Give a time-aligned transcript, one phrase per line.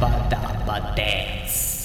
[0.00, 1.84] Dabba Dabba Dance.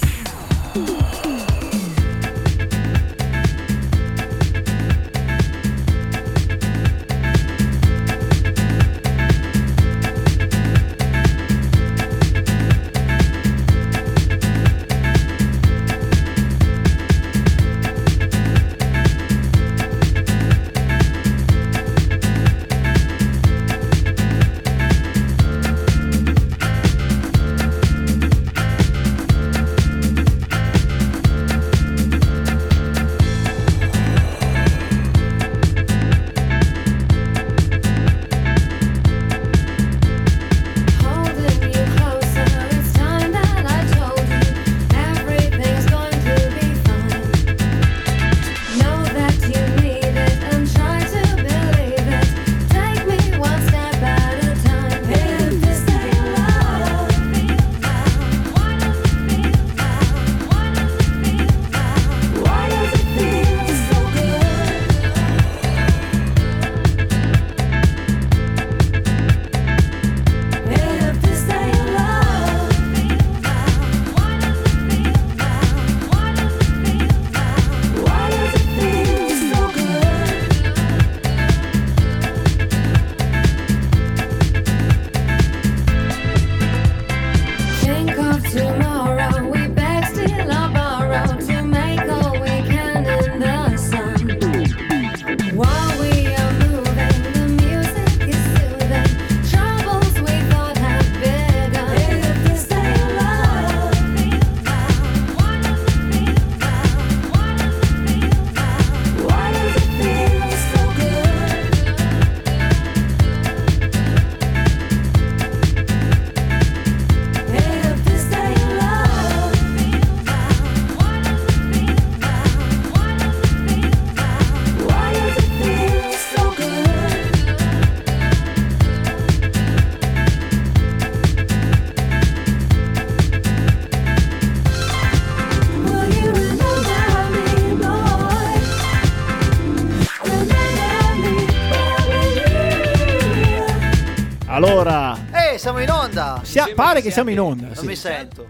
[146.64, 147.66] Sia- pare che siamo in onda.
[147.66, 147.86] Non sì.
[147.86, 148.48] mi sento.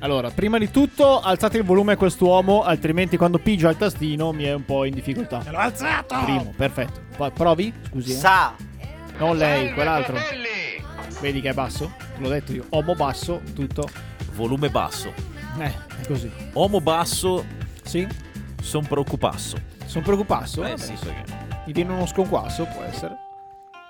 [0.00, 4.42] Allora, prima di tutto, alzate il volume a quest'uomo, altrimenti quando pigio al tastino mi
[4.44, 5.42] è un po' in difficoltà.
[5.48, 6.18] L'ho alzato!
[6.24, 7.00] Primo, perfetto.
[7.16, 7.72] Poi provi?
[7.88, 8.10] Scusi.
[8.10, 8.14] eh.
[8.16, 8.54] Sa.
[9.18, 10.16] Non lei, quell'altro.
[11.20, 11.92] Vedi che è basso?
[12.16, 12.64] Te l'ho detto io.
[12.70, 13.88] Omo basso, tutto.
[14.32, 15.12] Volume basso.
[15.60, 15.66] Eh,
[16.00, 16.28] è così.
[16.54, 17.44] Uomo basso,
[17.84, 18.04] Sì?
[18.60, 19.56] son preoccupasso.
[19.84, 20.64] Sono preoccupato?
[20.64, 21.24] Eh Vabbè.
[21.66, 23.14] Mi viene uno sconquasso, può essere.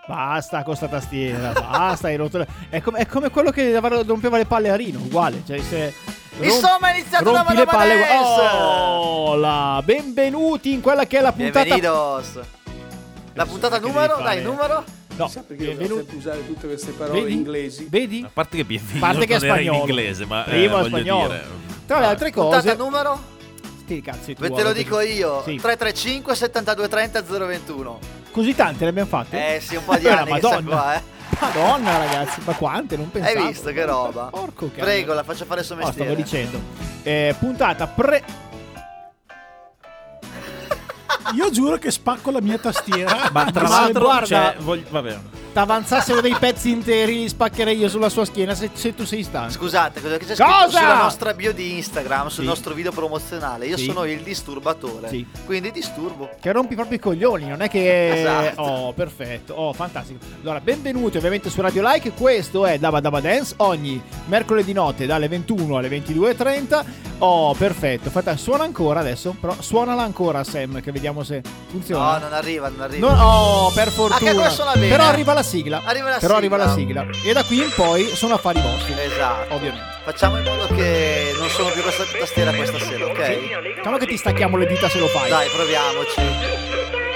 [0.07, 2.09] Basta con sta tastiera, basta.
[2.09, 5.43] hai rotto le- È, come, è come quello che rompeva le palle a Rino, uguale.
[5.47, 5.95] Cioè, se
[6.39, 7.95] rom- Insomma, è iniziato rompi le palle.
[8.01, 8.53] Madamanes.
[8.53, 11.63] Oh, la- benvenuti in quella che è la puntata.
[11.63, 12.41] Bienvenidos.
[13.35, 14.17] La puntata numero?
[14.21, 14.83] Dai, numero?
[15.15, 17.33] No, Sa perché sempre usare tutte queste parole Vedi?
[17.35, 17.87] inglesi?
[17.89, 18.23] Vedi?
[18.27, 19.79] A parte che bienvenido A parte che è era in spagnolo.
[19.79, 21.27] inglese, ma eh, Primo voglio spagnolo.
[21.29, 21.45] dire...
[21.87, 22.75] Tra le altre Puntata cose.
[22.77, 23.23] numero?
[23.83, 25.43] Sti cazzi Ve tuoi, te lo dico io.
[25.45, 25.57] Sì.
[25.61, 27.99] 335 72 30 021.
[28.33, 29.57] Così tante le abbiamo fatte?
[29.57, 30.71] Eh sì, un po' di Eh, anni Madonna.
[30.71, 31.03] qua, eh.
[31.39, 32.97] Madonna, ragazzi, ma quante?
[32.97, 33.39] Non pensavo.
[33.41, 34.25] Hai visto che roba?
[34.31, 34.81] Porco cazzo.
[34.85, 36.23] Prego, la faccio fare il suo No, stavo mestiere.
[36.23, 36.61] dicendo.
[37.03, 38.25] Eh, puntata pre.
[41.35, 43.29] Io giuro che spacco la mia tastiera.
[43.33, 45.19] Ma tra l'altro, guarda- cioè, voglio- vabbè.
[45.53, 49.51] T'avanzassero dei pezzi interi, li spaccherei io sulla sua schiena se, se tu sei stanco.
[49.53, 50.35] Scusate, cosa c'è Cosa?
[50.45, 52.49] scritto sulla nostra bio di Instagram, sul Sì.
[52.49, 53.67] nostro video promozionale?
[53.67, 53.85] Io Sì.
[53.85, 55.09] sono il disturbatore.
[55.09, 55.27] Sì.
[55.45, 56.31] Quindi disturbo.
[56.41, 57.81] Che rompi proprio i coglioni, non è che.
[58.23, 58.63] Esatto.
[58.63, 59.53] Oh, perfetto.
[59.55, 60.25] Oh, fantastico.
[60.43, 62.13] Allora, benvenuti ovviamente su Radio Like.
[62.13, 66.85] Questo è Daba Daba Dance ogni mercoledì notte dalle 21 alle 22.30.
[67.19, 68.09] Oh, perfetto.
[68.11, 68.51] Fantastico.
[68.53, 69.37] Suona ancora adesso?
[69.39, 72.13] Però suonala ancora, Sam, che vediamo se funziona.
[72.15, 73.13] No, non arriva, non arriva.
[73.13, 73.23] No,
[73.67, 74.17] oh, per fortuna.
[74.17, 74.89] Ah, che questo suona bene.
[74.89, 75.83] Però arriva la sigla.
[75.85, 76.37] Arriva la Però sigla.
[76.37, 77.07] arriva la sigla.
[77.25, 78.95] E da qui in poi sono affari vostri.
[78.99, 79.55] Esatto.
[79.55, 79.91] Ovviamente.
[80.05, 83.75] Facciamo in modo che non sono più questa tastiera questa sera, ok?
[83.77, 85.29] Diciamo che ti stacchiamo le dita se lo fai.
[85.31, 87.12] Dai, proviamoci.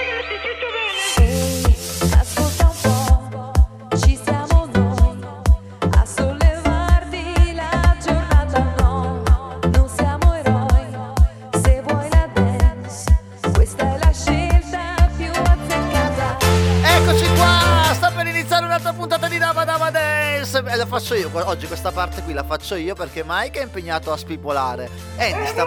[18.77, 20.61] Un'altra puntata di Dava Dava Dance.
[20.65, 21.29] E la faccio io.
[21.33, 24.89] Oggi questa parte qui la faccio io perché Mike è impegnato a spipolare.
[25.17, 25.65] Andy sta.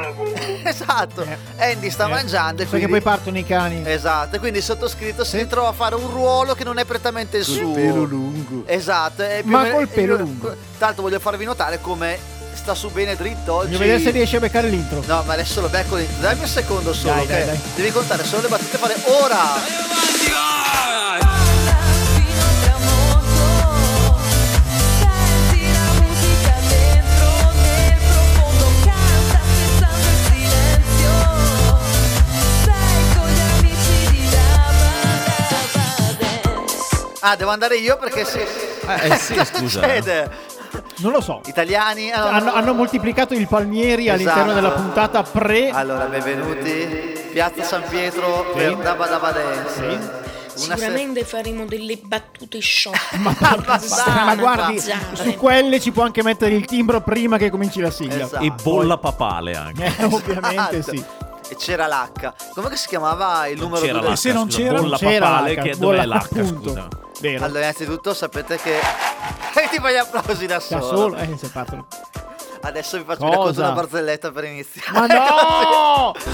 [0.68, 1.26] esatto.
[1.58, 2.10] Andy sta Eh.
[2.10, 2.62] mangiando.
[2.62, 3.82] e Perché quindi- poi partono i cani.
[3.84, 7.44] Esatto, quindi il sottoscritto si ritrova a fare un ruolo che non è prettamente il
[7.44, 7.72] suo.
[7.72, 8.62] pelo lungo.
[8.66, 10.54] Esatto, è più Ma meno- col pelo io- lungo.
[10.78, 12.18] L'altro voglio farvi notare come
[12.54, 13.66] sta su bene dritto oggi.
[13.72, 15.02] Voglio vedere se riesci a beccare l'intro.
[15.06, 16.06] No, ma adesso lo becco lì.
[16.20, 17.60] Dammi un secondo solo, Dai, dai, dai.
[17.74, 21.29] Devi contare solo le battute fare ora.
[37.20, 39.80] Ah, devo andare io perché si Eh, sì, scusa.
[39.80, 40.30] Succede.
[40.98, 41.40] Non lo so.
[41.46, 44.54] Italiani ah, Hanno, hanno moltiplicato il Palmieri all'interno Esatto.
[44.54, 45.70] della puntata pre.
[45.70, 47.18] Allora, benvenuti.
[47.32, 49.82] Piazza San Pietro per Daba Daba Dance.
[49.82, 50.00] Una
[50.54, 53.14] se- Sicuramente faremo delle battute shock.
[53.18, 53.34] Ma,
[53.80, 55.14] Sana, ma guardi, Zane.
[55.14, 58.24] su quelle ci può anche mettere il timbro prima che cominci la sigla.
[58.24, 58.44] Esatto.
[58.44, 59.84] E bolla papale anche.
[59.98, 60.96] Eh, ovviamente Esatto.
[60.96, 61.04] sì.
[61.48, 62.32] E c'era l'H.
[62.54, 64.10] Come si chiamava il numero c'era due?
[64.10, 66.68] l'H, se non c'era, bolla C'era papale l'H, che bolla- dov'è l'H, appunto.
[66.70, 66.88] scusa.
[67.20, 67.44] Vero.
[67.44, 68.78] Allora, innanzitutto sapete che.
[68.78, 70.84] E ti fai gli applausi da da solo.
[70.86, 71.86] solo, eh, sei fatto.
[72.62, 73.62] Adesso vi faccio Cosa?
[73.62, 74.90] una barzelletta per iniziare.
[74.92, 76.12] Ma no!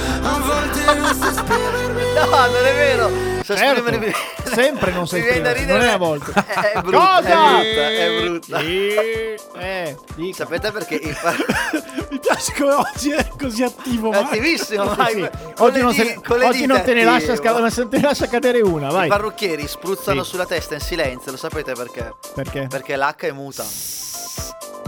[2.16, 3.08] No, non è vero.
[3.44, 3.80] Se Certo.
[3.84, 4.12] esprimermi-
[4.44, 5.78] Sempre non sei Mi viene da esprimersi, ridere.
[5.78, 6.32] non è a volte.
[6.32, 7.60] È, è brutta, Cosa?
[7.60, 9.60] è brutta, è brutta.
[9.60, 10.34] Eh, dica.
[10.36, 11.16] Sapete perché il
[12.10, 14.12] Mi piace come oggi è così attivo.
[14.12, 15.12] è attivissimo, Sì, vai.
[15.14, 15.28] sì.
[15.58, 18.60] Oggi, non, di- se- oggi non te ne lascia, sca- non te ne lascia cadere
[18.60, 19.06] una, vai.
[19.06, 20.30] I parrucchieri spruzzano Sì.
[20.30, 22.14] sulla testa in silenzio, lo sapete perché?
[22.34, 22.66] Perché?
[22.68, 23.64] Perché l'H è muta.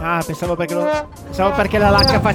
[0.00, 2.34] Ah, pensavo perché, lo- pensavo perché la lacca fa...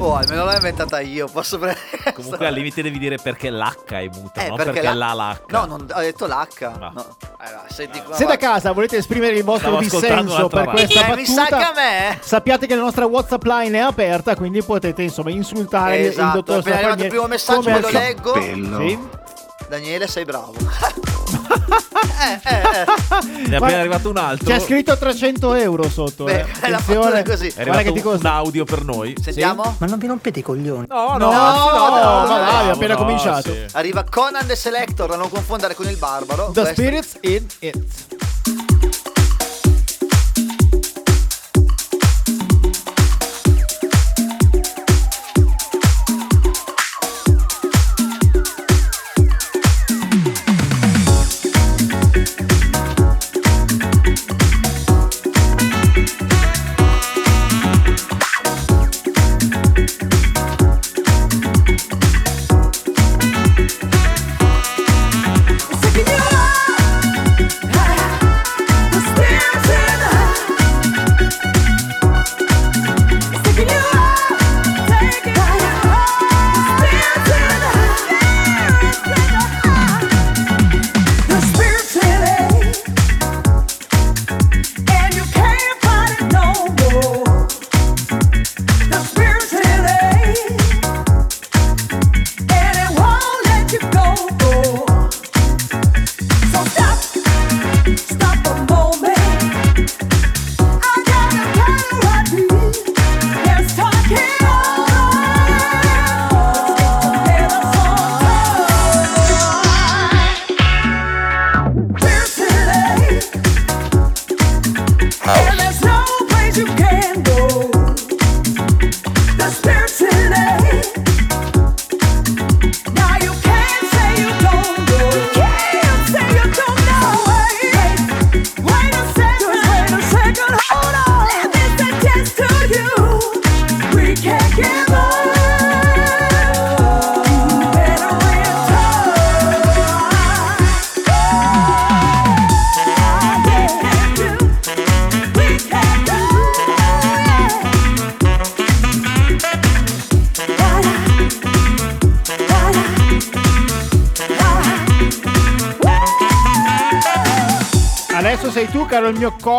[0.00, 1.80] Oh, almeno l'ho inventata io, posso prendere.
[2.14, 4.54] Comunque al limite devi dire perché l'H è muta, Eh, no?
[4.54, 5.50] perché Perché, la- la l'H.
[5.52, 6.46] No, non ho detto l'H.
[6.60, 6.90] No.
[6.94, 7.06] No.
[7.38, 10.70] Allora, senti qua, Se da va- casa volete esprimere il vostro Stavo dissenso per radio.
[10.72, 12.18] questa Eh, mi sa che battuta, a me.
[12.20, 16.36] sappiate che la nostra WhatsApp line è aperta, quindi potete insomma insultare il- il Esatto,
[16.36, 18.34] dottor appena arrivato il primo messaggio me lo leggo.
[18.40, 18.98] Sì?
[19.68, 20.54] Daniele, sei bravo.
[22.20, 22.84] eh, eh, eh.
[23.48, 24.46] Ne è Guarda, appena arrivato un altro.
[24.48, 26.24] C'è scritto 300 euro sotto.
[26.24, 26.68] Beh, eh.
[26.70, 27.48] la fattura è così.
[27.48, 28.32] È Guarda arrivato che ti un, costa.
[28.32, 29.14] audio per noi.
[29.20, 29.76] Sentiamo?
[29.78, 30.86] Ma non vi rompete i coglioni.
[30.88, 33.52] No, No, no, no, no, ma dai, no, appena no, cominciato.
[33.52, 33.64] sì.
[33.72, 36.50] Arriva Conan the Selector, da non confondere con il barbaro.
[36.52, 38.66] The Questo- Spirits in It.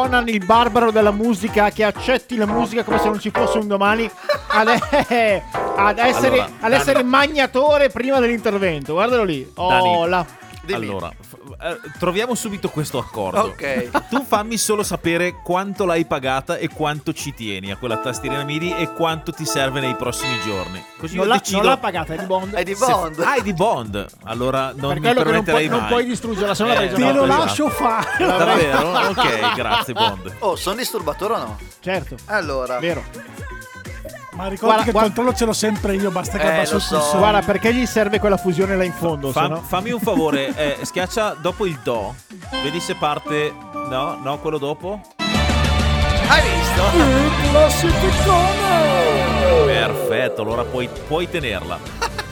[0.10, 3.68] Conan, il barbaro della musica, che accetti la musica come se non ci fosse un
[3.68, 4.10] domani,
[4.48, 8.94] ad, ad essere, Allora, ad essere magnatore prima dell'intervento.
[8.94, 9.48] Guardalo lì.
[9.54, 10.26] Oh, Dani.
[10.64, 10.88] Dimmi.
[10.88, 11.14] Allora,
[12.00, 13.40] troviamo subito questo accordo.
[13.42, 14.08] Ok.
[14.10, 18.76] Tu fammi solo sapere quanto l'hai pagata e quanto ci tieni a quella tastierina MIDI
[18.76, 20.84] e quanto ti serve nei prossimi giorni.
[20.98, 21.58] Così Non io l'ha, decido.
[21.58, 22.54] non l'ha pagata, è di Bond.
[22.54, 23.20] È di se- Bond.
[23.20, 24.06] Ah, è di Bond.
[24.26, 25.88] Allora non per mi non puoi, permetterei non mai.
[25.90, 27.44] puoi distruggerla, se no Eh, l'avrei già Te lo esatto.
[27.44, 28.08] lascio fare.
[28.26, 28.90] Davvero?
[29.10, 30.36] ok, grazie Bond.
[30.40, 31.58] Oh, sono disturbatore o no?
[31.80, 32.80] Certo, Allora.
[32.80, 33.04] vero.
[34.40, 36.76] Ma ricordi Guarda, che guarda- il controllo ce l'ho sempre io, basta che Eh, abbasso
[36.78, 37.18] il so.
[37.18, 39.62] Guarda, perché gli serve quella fusione là in fondo, Fa- no...
[39.62, 42.16] Fammi un favore, eh, schiaccia dopo il Do.
[42.64, 43.54] Vedi se parte.
[43.90, 45.02] No, no, quello dopo.
[45.18, 46.84] Hai visto?
[49.66, 51.78] Perfetto, allora puoi, puoi tenerla.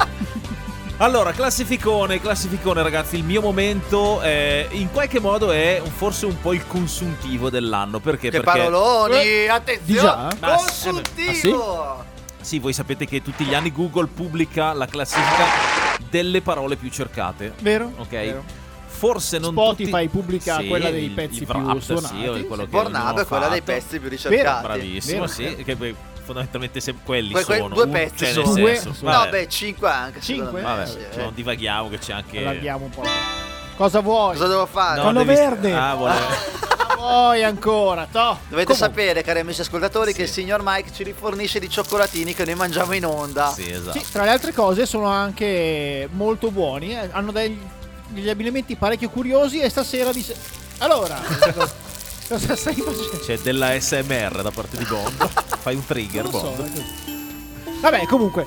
[1.00, 6.54] Allora, classificone, classificone ragazzi, il mio momento eh, in qualche modo è forse un po'
[6.54, 8.32] il consuntivo dell'anno, perché?
[8.32, 10.02] Che perché paroloni, Di attenzione.
[10.02, 10.36] già?
[10.40, 12.04] Ma- Consultivo.
[12.42, 15.46] sì, voi sapete che tutti gli anni Google pubblica la classifica
[16.10, 17.54] delle parole più cercate.
[17.62, 17.92] Vero?
[17.98, 18.10] Ok.
[18.10, 18.44] Vero.
[18.88, 22.16] Forse non Spotify tutti- pubblica Sì, quella dei il- pezzi il più Wrapped, suonati.
[22.22, 24.64] Sì, o quello che Pornhub è quella dei pezzi più ricercati.
[24.66, 25.64] Bravissimo, Vero, sì, vero.
[25.64, 25.76] che
[26.28, 28.54] fondamentalmente se quelli Que- que- sono due un- pezzi cioè, sono.
[28.54, 29.06] Due senso.
[29.06, 30.22] No, vabbè, beh, 5 anche.
[30.22, 30.62] Cinque?
[30.62, 33.04] vabbè, Sì, cioè, non divaghiamo che c'è anche Allarghiamo un po'.
[33.76, 34.36] Cosa vuoi?
[34.36, 34.98] Cosa devo fare?
[34.98, 35.74] No, Quello devi- verde.
[35.74, 38.04] Ah, vuole- Cosa vuoi ancora?
[38.12, 38.38] Toh.
[38.48, 42.44] Dovete Comunque, sapere, cari amici ascoltatori, che il signor Mike ci rifornisce di cioccolatini che
[42.46, 43.52] noi mangiamo in onda.
[43.52, 43.98] Sì, esatto.
[44.00, 46.98] Sì, tra le altre cose sono anche molto buoni.
[46.98, 47.10] eh.
[47.12, 47.60] Hanno degli,
[48.08, 50.36] degli abbinamenti parecchio curiosi e stasera dice...
[50.80, 51.20] Allora,
[52.28, 53.20] cosa, stai facendo?
[53.24, 55.28] C'è della SMR da parte di Bond.
[55.60, 56.58] Fai un trigger, so, Bond.
[56.58, 56.84] così.
[57.82, 58.46] Vabbè, comunque,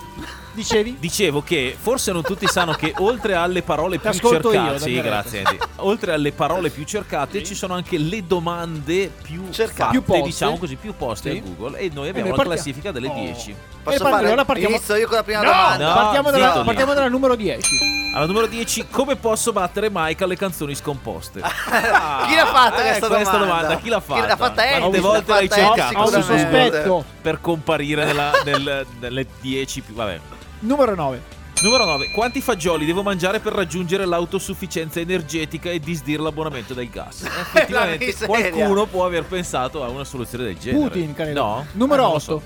[0.52, 0.96] dicevi?
[0.98, 5.00] Dicevo che forse non tutti sanno che oltre alle parole più io, cercate, dammi sì,
[5.00, 5.58] grazie Andy.
[5.76, 9.78] Oltre alle parole più cercate ci sono anche le domande più Cercate.
[9.82, 10.22] fatte, Più poste.
[10.24, 11.38] diciamo così, più poste Sì.
[11.38, 13.14] a Google e noi abbiamo noi la partia- classifica delle Oh.
[13.14, 13.54] 10.
[13.82, 14.26] Posso E fare?
[14.26, 15.88] allora partiamo- Inizio io con la prima No, domanda.
[15.88, 17.98] No, partiamo, dalla, zitto partiamo dalla numero 10.
[18.14, 21.40] Alla numero 10, come posso battere Mike alle canzoni scomposte?
[22.26, 23.76] Chi l'ha fatta Eh, questa, questa domanda?
[23.76, 24.20] Chi l'ha fatta?
[24.22, 24.78] Chi l'ha fatta Andy?
[24.80, 25.98] Quante volte l'hai cercata?
[26.00, 26.48] Ho un su sicuramente.
[26.50, 27.04] Google sospetto.
[27.22, 29.94] per comparire nella, nel- nelle 10 più...
[29.94, 30.20] Vabbè.
[30.60, 31.38] Numero 9.
[31.62, 32.10] Numero 9.
[32.12, 37.22] Quanti fagioli devo mangiare per raggiungere l'autosufficienza energetica e disdire l'abbonamento del gas?
[37.24, 40.88] Effettivamente qualcuno può aver pensato a una soluzione del genere.
[40.88, 41.42] Putin, credo.
[41.42, 41.66] No?
[41.72, 42.18] Numero Eh, lo 8.
[42.20, 42.42] so.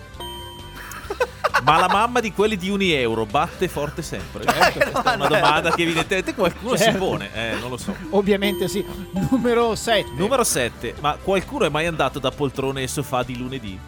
[1.64, 4.44] Ma la mamma di quelli di Uni Euro batte forte sempre?
[4.72, 6.98] Questa è una domanda che evidentemente qualcuno si Certo.
[6.98, 7.30] pone.
[7.32, 7.94] Eh, non lo so.
[8.10, 8.84] Ovviamente sì.
[9.30, 10.10] Numero 7.
[10.16, 10.94] Numero 7.
[11.00, 13.78] Ma qualcuno è mai andato da poltrone e sofà di lunedì?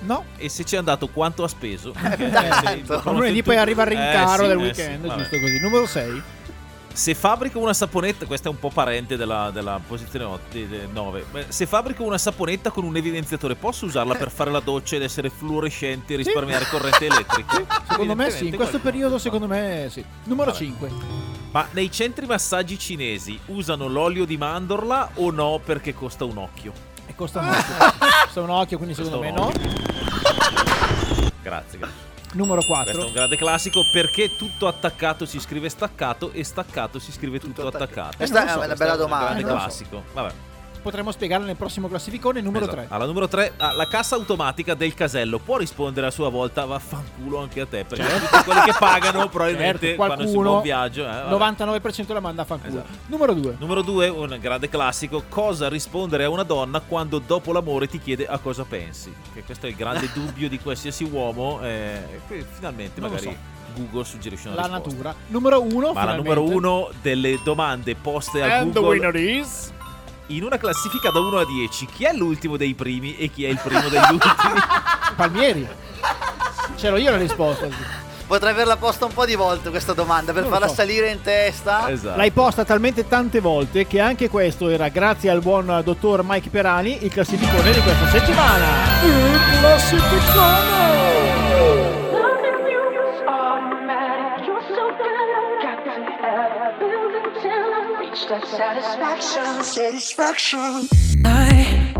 [0.00, 0.24] No.
[0.36, 1.92] E se ci è andato quanto ha speso?
[1.92, 3.02] tanto.
[3.04, 5.60] Ma lunedì poi arriva il rincaro Eh, sì, del eh, weekend, sì, giusto così.
[5.60, 6.22] Numero 6.
[6.92, 10.26] Se fabbrico una saponetta, questa è un po' parente della, della posizione
[10.92, 11.24] 9.
[11.48, 15.30] Se fabbrico una saponetta con un evidenziatore, posso usarla per fare la doccia ed essere
[15.30, 17.64] fluorescente e risparmiare corrente elettrica?
[17.88, 20.04] Secondo me sì, in questo periodo secondo me sì.
[20.24, 20.64] Numero Vabbè.
[20.64, 20.90] 5.
[21.52, 26.72] Ma nei centri massaggi cinesi usano l'olio di mandorla o no perché costa un occhio?
[27.06, 28.08] E costa un occhio.
[28.24, 29.89] costa un occhio, quindi secondo me Costa no.
[31.42, 32.08] Grazie, grazie.
[32.32, 33.06] Numero Questo è 4.
[33.06, 37.76] un grande classico perché tutto attaccato si scrive staccato e staccato si scrive tutto, Tutto
[37.76, 38.16] attaccato.
[38.18, 39.24] Questa non lo so, è una Questo bella un domanda.
[39.26, 39.64] grande non lo so.
[39.66, 40.02] classico.
[40.12, 40.32] Vabbè.
[40.82, 42.40] Potremmo spiegarla nel prossimo classificone.
[42.40, 42.80] Numero Esatto.
[42.80, 42.86] 3.
[42.90, 47.60] Alla numero 3, la cassa automatica del casello può rispondere a sua volta vaffanculo anche
[47.60, 51.02] a te, perché tutti quelli che pagano probabilmente Certo, quando si va qualcuno in viaggio.
[51.02, 51.54] eh, vabbè.
[51.78, 52.72] 99% la manda a fanculo.
[52.72, 52.88] Esatto.
[53.06, 53.56] Numero 2.
[53.58, 58.26] Numero 2, un grande classico, cosa rispondere a una donna quando dopo l'amore ti chiede
[58.26, 59.12] a cosa pensi?
[59.34, 63.36] Che questo è il grande dubbio di qualsiasi uomo eh, e finalmente Non magari
[63.74, 64.88] Google suggerisce una La risposta.
[64.90, 65.14] natura.
[65.28, 65.92] Numero 1.
[65.92, 69.72] Ma la numero uno delle domande poste a And the Google winner is.
[70.30, 73.48] In una classifica da 1 a 10, chi è l'ultimo dei primi e chi è
[73.48, 74.60] il primo degli ultimi?
[75.16, 75.68] Palmieri.
[76.76, 77.66] C'ero io la risposta.
[78.26, 80.74] Potrei averla posta un po' di volte questa domanda per Non lo farla so.
[80.74, 81.90] salire in testa.
[81.90, 82.16] esatto.
[82.16, 87.04] L'hai posta talmente tante volte che anche questo era grazie al buon dottor Mike Perani
[87.04, 88.66] il classificone di questa settimana.
[89.02, 91.89] Il classificone!
[98.10, 99.62] Reach that satisfaction.
[99.62, 100.88] Satisfaction.
[101.24, 101.94] I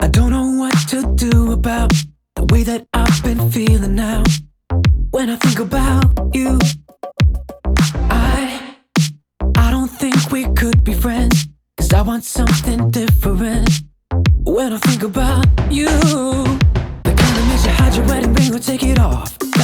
[0.00, 1.92] I don't know what to do about
[2.34, 4.22] the way that I've been feeling now.
[5.10, 6.58] When I think about you,
[8.10, 8.76] I
[9.56, 11.48] I don't think we could be friends.
[11.78, 13.70] Cause I want something different.
[14.44, 15.88] When I think about you,
[17.04, 19.35] the kind that makes you hide your wedding ring or take it off.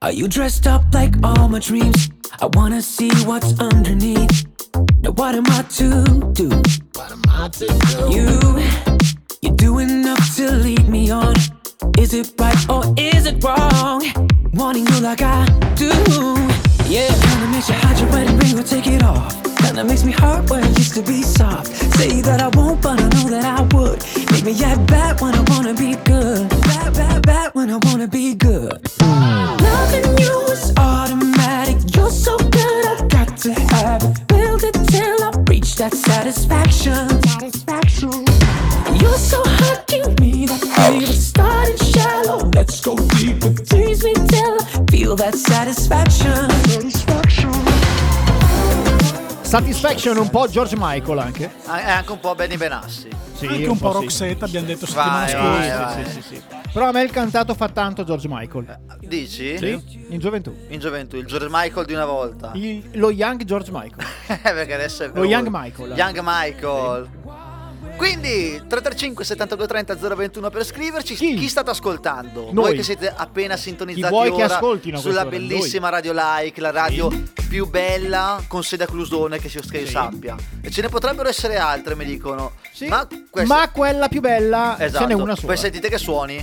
[0.00, 2.10] Are you dressed up like all my dreams?
[2.40, 4.46] I wanna see what's underneath.
[5.00, 6.48] Now what am I to do?
[6.94, 8.14] What am I to do?
[8.14, 8.62] You,
[9.42, 11.34] you do enough to lead me on.
[11.98, 14.04] Is it right or is it wrong?
[14.54, 15.90] Wanting you like I do.
[16.86, 19.47] Yeah, kinda makes you hide your wedding ring or take it off.
[19.68, 21.66] Kinda makes me hurt where it used to be soft.
[21.98, 24.02] Say that I won't, but I know that I would.
[24.32, 26.48] Make me act bad when I wanna be good.
[26.48, 28.80] Bad, bad, bad when I wanna be good.
[28.98, 31.76] Loving you is automatic.
[31.94, 34.26] You're so good, I've got to have it.
[34.26, 37.06] Build it till I reach that satisfaction.
[37.28, 38.24] Satisfaction.
[38.98, 41.12] You're so hot, give me that fever.
[41.12, 43.52] Starting shallow, let's go deeper.
[43.52, 45.34] Tease me till I feel that.
[45.34, 46.77] Satisfaction.
[49.48, 51.50] Satisfaction un po' George Michael anche.
[51.64, 53.08] Ah, È anche un po' Benny Benassi.
[53.32, 53.92] Sì, Anche un po'.
[53.92, 55.48] Roxette, abbiamo detto settimana Vai, scorsa.
[55.48, 56.04] vai, vai.
[56.04, 56.42] Sì, sì, sì.
[56.70, 58.78] Però a me il cantato fa tanto George Michael.
[59.00, 59.56] Dici?
[59.56, 60.54] Sì, in gioventù.
[60.68, 62.50] In gioventù, il George Michael di una volta.
[62.52, 64.06] Il- lo Young George Michael.
[64.42, 65.92] Perché adesso è Lo Young Michael.
[65.96, 67.08] Young Michael.
[67.98, 71.14] Quindi 335 72 30 021 per scriverci.
[71.16, 71.34] Chi?
[71.34, 72.44] Chi state ascoltando?
[72.52, 72.54] Noi.
[72.54, 77.10] Voi che siete appena sintonizzati Chi vuoi ascoltino sulla bellissima Radio Like, la radio
[77.48, 79.90] più bella con sede a Clusone che, si, che Sì.
[79.92, 80.36] sappia.
[80.60, 82.52] E ce ne potrebbero essere altre, mi dicono.
[82.72, 82.86] Sì.
[82.86, 85.04] Ma, questa- Ma quella più bella esatto.
[85.04, 85.46] ce n'è una sola.
[85.48, 86.36] Poi sentite che suoni.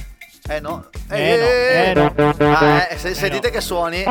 [0.47, 0.89] Eh no.
[1.09, 2.53] Eh no, eh no.
[2.53, 3.53] Ah, eh, se- sentite no.
[3.53, 4.03] che suoni.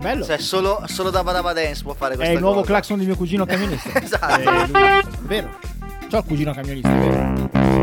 [0.00, 0.24] Bello.
[0.24, 2.72] Cioè, solo, solo Dabba Dabba Dance può fare È questa il nuovo cosa.
[2.72, 3.90] clacson di mio cugino camionista.
[4.02, 4.40] Esatto.
[4.40, 5.58] Eh, vero.
[6.16, 7.73] Il cugino camionista,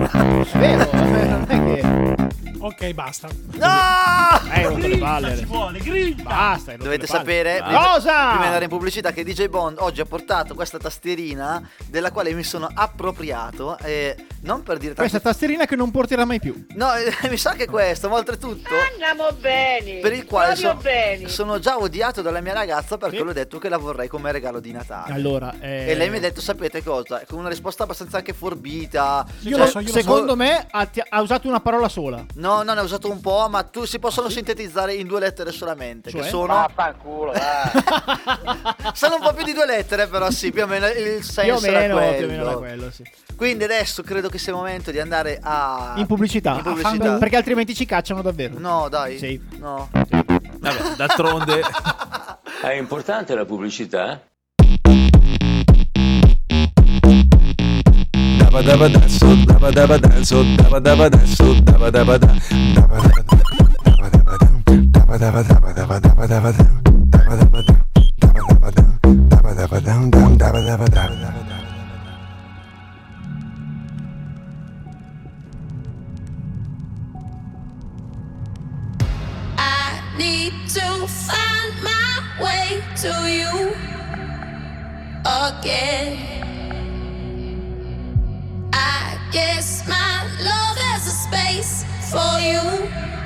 [0.54, 0.92] vero.
[0.92, 2.30] eh, non è che.
[2.64, 3.28] Ok, basta.
[3.54, 4.52] No!
[4.54, 5.36] Eh, rotto le palle.
[5.36, 6.22] Si vuole, griglia.
[6.24, 7.64] Basta, Dovete sapere, Ah.
[7.66, 8.12] prima, Cosa?
[8.28, 12.34] prima di andare in pubblicità, che DJ Bond oggi ha portato questa tastierina della quale
[12.34, 13.78] mi sono appropriato.
[13.80, 15.30] E non per dire Questa tanto.
[15.30, 16.66] tastierina che non porterà mai più.
[16.76, 18.70] No, eh, mi sa che questo, ma oltretutto.
[18.92, 19.98] Andiamo bene.
[20.00, 21.28] Per il quale so- bene.
[21.30, 23.24] sono già odiato dalla mia ragazza perché Sì.
[23.24, 25.14] le ho detto che la vorrei come regalo di Natale.
[25.14, 27.24] Allora, eh, E lei mi ha detto, sapete cosa?
[27.28, 29.26] Con una risposta abbastanza anche forbita.
[29.42, 30.01] Io Cioè, lo so, io lo so.
[30.02, 32.26] Secondo me ha, ti- ha usato una parola sola.
[32.36, 35.52] No, no, ne ho usato un po', ma tu si possono sintetizzare in due lettere
[35.52, 36.10] solamente.
[36.10, 36.22] Cioè?
[36.22, 36.54] Che sono.
[38.94, 41.54] sono un po' più di due lettere, però sì, più o meno il senso Più
[41.54, 42.18] o meno, era quello.
[42.18, 43.04] più o meno era quello, sì.
[43.36, 45.94] Quindi adesso credo che sia il momento di andare a.
[45.98, 46.56] In pubblicità.
[46.56, 47.18] In pubblicità.
[47.18, 48.56] Perché altrimenti ci cacciano davvero.
[48.58, 49.18] No, dai.
[49.18, 49.42] Sì.
[49.58, 49.90] No.
[49.92, 51.62] Vabbè, d'altronde
[52.62, 54.22] È importante la pubblicità?
[58.52, 60.36] Dabba dabba danzo, dabba dabba danzo,
[60.68, 62.28] dabba dabba danzo, dabba dabba da,
[63.86, 64.50] dabba dabba da,
[64.92, 66.72] dabba dabba dam, dabba dabba dabba dabba dabba dam,
[67.08, 67.80] dabba dabba dam,
[68.20, 68.90] dabba dabba dam,
[69.32, 71.58] dabba dabba dam, dabba dabba da, dabba dabba da.
[80.18, 83.74] Need to find my way to you
[85.26, 86.31] again.
[91.62, 93.21] A space for you.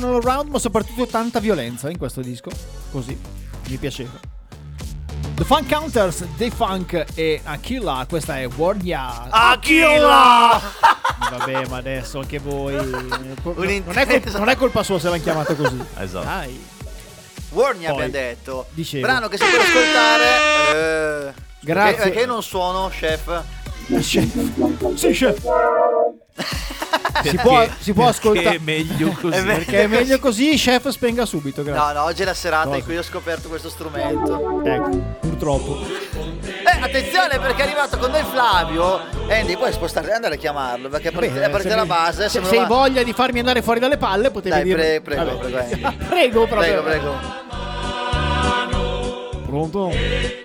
[0.00, 2.50] Town all around, ma soprattutto tanta violenza in questo disco.
[2.90, 3.18] Così,
[3.68, 4.10] mi piaceva.
[5.34, 9.28] The Funk Counters, The Funk e Aquila, questa è Warnia.
[9.30, 10.60] Aquila!
[11.30, 12.74] Vabbè, ma adesso anche voi.
[12.74, 15.82] Non è, colpa, non è colpa sua se l'hanno chiamato così.
[15.98, 16.24] Esatto.
[16.24, 16.66] Dai.
[17.50, 18.66] Warni Poi, abbiamo detto.
[18.70, 19.06] dicevo.
[19.06, 21.28] Brano che si può ascoltare.
[21.28, 21.94] eh, Grazie.
[21.94, 23.42] Perché, perché non suono, chef?
[24.00, 24.94] Chef.
[24.94, 25.42] Sì, chef.
[27.30, 28.56] Si può, si può ascoltare.
[28.56, 29.36] è meglio così.
[29.36, 31.62] È Perché è meglio così, chef spenga subito.
[31.62, 31.94] No, Grazie.
[31.94, 32.76] no, oggi è la serata Cosa?
[32.78, 34.62] in cui ho scoperto questo strumento.
[34.64, 34.88] Ecco,
[35.20, 35.78] purtroppo.
[35.82, 39.00] Eh, attenzione perché è arrivato con noi Flavio.
[39.28, 42.28] Andy, puoi spostarti, andare a chiamarlo perché Beh, a partire se la base.
[42.28, 45.00] Se, hai va- voglia di farmi andare fuori dalle palle, potevi Dai, dire.
[45.00, 45.80] pre- prego, prego, Andy.
[46.08, 46.82] prego, proprio.
[46.82, 47.48] Prego, prego.
[49.50, 49.90] Pronto?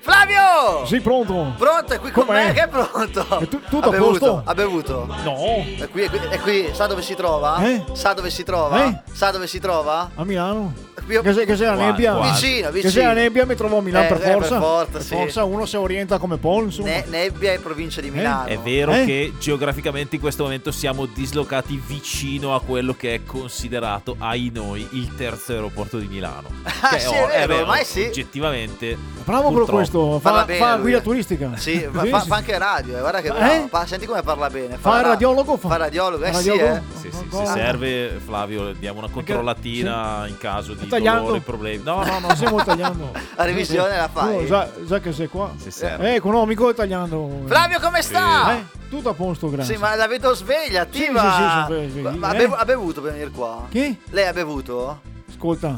[0.02, 0.86] Flavio!
[0.86, 1.54] Sì, pronto.
[1.58, 2.46] Pronto, è qui con Com'è?
[2.48, 3.40] me, che è pronto?
[3.40, 4.42] È tu- tutto ha a bevuto, posto?
[4.44, 5.06] Ha bevuto.
[5.24, 5.36] No.
[5.80, 6.70] È qui, è qui, è qui.
[6.74, 7.64] sa dove si trova?
[7.64, 7.84] Eh?
[7.94, 8.86] Sa dove si trova?
[8.86, 9.02] Eh?
[9.14, 10.10] Sa dove si trova?
[10.16, 10.74] A Milano?
[11.06, 12.14] Qui- Che se, che se la nebbia?
[12.16, 12.32] qua.
[12.32, 13.06] Vicino, Che se vicino.
[13.08, 14.60] la nebbia mi trovo a Milano Eh, per eh, per forza.
[14.60, 15.14] forza, sì.
[15.16, 16.88] forza uno si orienta come Paul, insomma.
[16.90, 18.46] Ne- nebbia e provincia di Milano.
[18.48, 19.06] È vero Eh?
[19.06, 24.88] che geograficamente in questo momento siamo dislocati vicino a quello che è considerato, ai noi,
[24.94, 26.48] il terzo aeroporto di Milano.
[26.82, 28.02] Ah, Che sì, è vero, ormai sì.
[28.06, 28.95] Oggettivamente.
[29.26, 29.72] Bravo per purtroppo.
[29.76, 30.20] questo.
[30.22, 31.52] Parla Fa, bene fa guida turistica.
[31.56, 32.28] Sì, fa, Sì, fa- sì.
[32.28, 33.32] fa anche radio, eh, guarda che Eh?
[33.32, 33.68] bravo.
[33.68, 34.78] Pa- senti come parla bene.
[34.78, 35.58] Fa ra- radiologo?
[35.58, 36.76] Fa, Fa radiologo, eh fa sì, radiologo?
[36.76, 36.82] eh.
[37.00, 41.22] Sì, sì, se serve Flavio diamo una controllatina in caso di Tagliando?
[41.24, 41.84] dolore, problemi.
[41.84, 42.20] No, no, no.
[42.28, 43.12] Non stiamo tagliando.
[43.36, 44.36] La revisione la fai.
[44.42, 45.52] No, già, già che sei qua.
[45.58, 46.12] Se serve.
[46.12, 47.42] Eh, economico tagliando.
[47.46, 48.54] Flavio come sta?
[48.58, 49.74] Eh, tutto a posto, grazie.
[49.76, 51.22] Sì, ma la vedo sveglia, attiva.
[51.22, 52.50] Sì, sì, sì, sono svegli, Ma- ma ha, eh.
[52.58, 53.66] ha bevuto per venire qua?
[53.70, 54.00] Chi?
[54.12, 55.02] Lei ha bevuto?
[55.30, 55.78] Ascolta,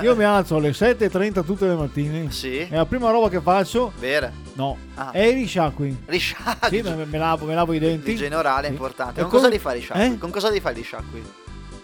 [0.00, 2.30] io mi alzo alle 7.30 tutte le mattine.
[2.30, 2.58] Sì.
[2.58, 4.32] E la prima roba che faccio, Bere.
[4.54, 5.10] no, Ah.
[5.10, 6.04] è i risciacqui.
[6.06, 6.76] Risciacqui.
[6.76, 8.12] Sì, me, me lavo, me lavo i denti.
[8.12, 8.72] Igiene orale è Sì.
[8.72, 9.20] importante.
[9.20, 10.04] Con come- cosa li fai risciacqui?
[10.14, 10.18] Eh?
[10.18, 11.22] Con cosa li fai risciacqui?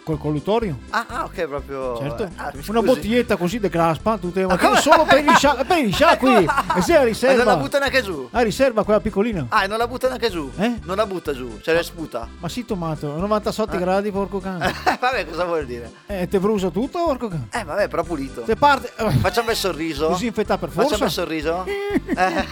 [0.09, 0.75] Col collutorio.
[0.89, 1.95] Ah, ah, ok, proprio.
[1.99, 2.27] Certo.
[2.37, 4.81] Ah, mi Una bottiglietta così de craspa tutte le Ma mattine come?
[4.81, 6.47] solo per i riscia- per i risciacqui.
[6.79, 7.43] E se la Ma riserva.
[7.43, 8.27] non la butta neanche giù?
[8.31, 9.45] La riserva quella piccolina.
[9.49, 10.49] Ah, e non la butta neanche giù?
[10.57, 10.79] Eh?
[10.83, 12.27] Non la butta giù, cioè le sputa.
[12.39, 13.79] Ma sì, tomato, 97 Ah.
[13.79, 14.73] gradi, porco cane.
[14.99, 15.91] vabbè, cosa vuol dire?
[16.07, 17.47] Eh, te brucia tutto, porco cane.
[17.51, 18.43] Eh, vabbè, però pulito.
[18.47, 18.91] Se parte.
[18.97, 20.07] eh, Faccia un bel sorriso.
[20.07, 20.97] Disinfetta per forza.
[20.97, 21.65] bel sorriso.
[22.19, 22.45] Eh,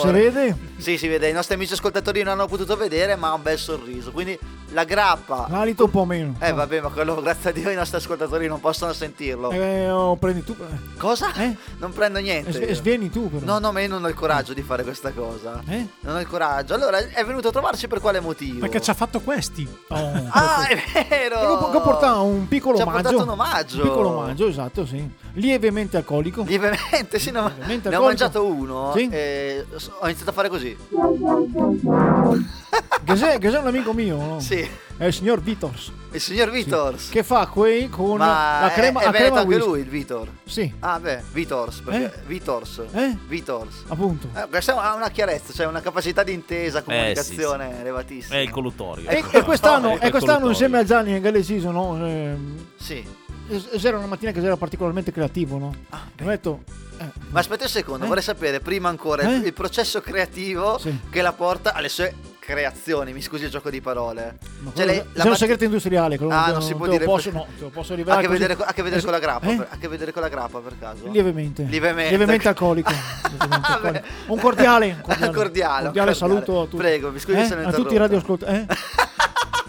[0.00, 0.56] Si vede?
[0.78, 1.28] Sì, si vede.
[1.28, 4.10] I nostri amici ascoltatori non hanno potuto vedere, ma ha un bel sorriso.
[4.12, 4.38] Quindi
[4.72, 5.46] la grappa.
[5.50, 6.34] L'alito un po' meno.
[6.38, 9.50] Eh, vabbè, ma quello, grazie a Dio, i nostri ascoltatori non possono sentirlo.
[9.50, 10.54] Eh, oh, prendi tu.
[10.98, 11.32] Cosa?
[11.34, 11.56] Eh?
[11.78, 12.58] Non prendo niente.
[12.58, 12.74] io.
[12.74, 13.44] svieni tu, però.
[13.46, 15.62] No, no, ma io non ho il coraggio di fare questa cosa.
[15.66, 15.86] Eh?
[16.00, 16.74] Non ho il coraggio.
[16.74, 18.60] Allora, è venuto a trovarci per quale motivo?
[18.60, 19.66] Perché ci ha fatto questi.
[19.88, 20.18] Oh.
[20.32, 20.76] Ah, è
[21.08, 21.70] vero!
[21.70, 23.02] Che porta un piccolo Ci ha omaggio.
[23.02, 23.76] portato un omaggio.
[23.76, 25.08] Un piccolo omaggio, esatto, sì.
[25.34, 26.42] Lievemente alcolico.
[26.46, 28.04] Lievemente, sì, no, Lievemente ne ho alcolico.
[28.04, 29.08] mangiato uno Sì.
[29.10, 30.76] e s- ho iniziato a fare così.
[33.04, 34.40] Che sei, che sei un amico mio, no?
[34.40, 34.68] Sì,
[35.00, 35.90] È il signor Vitors.
[36.12, 37.08] il signor Vitors.
[37.08, 39.66] Che fa quei con Ma la crema, è, è la crema anche whisky.
[39.66, 40.28] lui, il Vitor.
[40.44, 42.18] Sì, Ah, beh, Vitors, perché Eh?
[42.26, 42.82] Vitors.
[42.92, 43.16] Eh?
[43.26, 43.84] Vitors.
[43.88, 44.28] appunto.
[44.34, 48.34] Eh, ha una chiarezza, cioè una capacità di intesa, Eh, comunicazione sì, elevatissima.
[48.34, 49.08] È il collutorio.
[49.08, 51.96] E, Ecco, e quest'anno, e quest'anno il insieme a Gianni e Galesiso, no?
[52.06, 53.02] ehm, Sì.
[53.48, 55.74] es- era una mattina che era particolarmente creativo, no?
[55.88, 56.60] Ah, Ho detto,
[56.98, 58.08] eh, Ma aspetta un secondo, Eh?
[58.08, 59.36] vorrei sapere prima ancora Eh?
[59.36, 60.94] il, il processo creativo Sì.
[61.08, 62.14] che la porta alle sue
[62.50, 64.36] creazioni, mi scusi il gioco di parole.
[64.60, 66.86] ma Cioè, lei- c'è la un matti- segreto industriale, quello Ah, te- non si può
[66.88, 69.18] dire Posso, no, posso Ha rivelare a che, vedere, ha a che vedere con la
[69.18, 69.56] grappa, Eh?
[69.56, 71.08] per, ha a che vedere con la grappa per caso?
[71.10, 71.62] Lievemente.
[71.64, 72.10] Lievemente.
[72.10, 72.90] Lievemente alcolico.
[73.30, 73.86] Lievemente Vabbè.
[73.86, 74.06] alcolico.
[74.32, 74.86] Un cordiale.
[74.86, 76.14] Un cordiale, Cordiale, un cordiale cordiale.
[76.14, 76.76] saluto a tutti.
[76.76, 77.44] Prego, mi scusi Eh?
[77.44, 78.58] se l'ho A tutti i radioascoltatori.
[78.58, 78.66] Eh?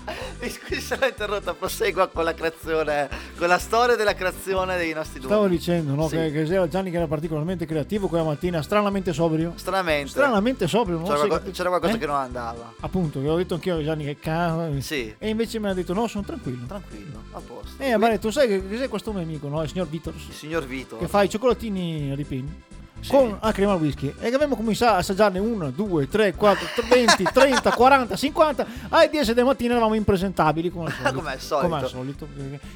[0.42, 4.94] Mi scusi se l'ho interrotta, prosegua con la creazione, con la storia della creazione dei
[4.94, 5.30] nostri due.
[5.30, 6.16] Stavo dicendo no, Sì.
[6.16, 9.54] che, che era Gianni che era particolarmente creativo quella mattina, stranamente sobrio.
[9.56, 10.10] Stranamente.
[10.10, 11.98] Stranamente sobrio, non C'era, so qualco- che- c'era qualcosa eh?
[11.98, 12.74] che non andava.
[12.80, 14.82] Appunto, che ho detto anch'io a Gianni che cazzo.
[14.82, 15.14] Sì.
[15.18, 16.66] E invece mi ha detto no, sono tranquillo.
[16.66, 17.82] Tranquillo, a posto.
[17.82, 19.62] E mi ha detto, sai che cos'è questo mio amico, no?
[19.62, 20.14] Il signor Vitor.
[20.16, 20.98] Il signor Vito.
[20.98, 22.12] Che fa i cioccolatini
[23.02, 23.30] ripieni.
[23.30, 27.24] Con la crema whisky e che abbiamo cominciato a assaggiarne 1, 2, 3, 4, 20,
[27.34, 31.14] 30, 40, 50 alle 10 del mattino eravamo impresentabili come al solito.
[31.16, 31.68] Come al solito.
[31.68, 32.28] Come al solito.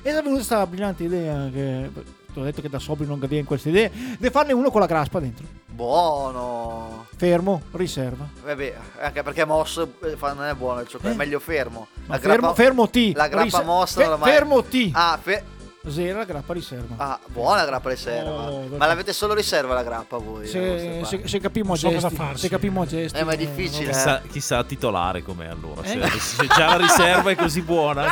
[0.02, 1.90] E è venuta questa brillante idea che
[2.34, 4.82] ti ho detto che da sobrio non capiva in queste idee di farne uno con
[4.82, 5.46] la graspa dentro.
[5.68, 7.06] Buono.
[7.18, 8.28] Fermo, riserva.
[8.44, 11.88] Vabbè, anche perché mosso eh, non è buono il cioccolato, è meglio fermo.
[12.08, 13.12] Ma fermo, fermo T.
[13.16, 14.90] La grappa Rise- mossa fe- la Fermo T.
[14.94, 15.44] Ah, fe-
[15.88, 16.96] Zero la grappa riserva.
[16.98, 18.30] ah, buona grappa riserva.
[18.50, 20.48] Oh, Ma perché- l'avete solo riserva la grappa voi?
[20.48, 22.42] se, se, se capimo Non so cosa gesti, farsi.
[22.42, 23.18] se capimo a gesti.
[23.20, 23.92] Eh, ma è eh, difficile.
[23.92, 25.84] Chissà, chissà titolare com'è allora.
[25.84, 26.10] Se, Eh?
[26.20, 28.06] se già la riserva è così buona.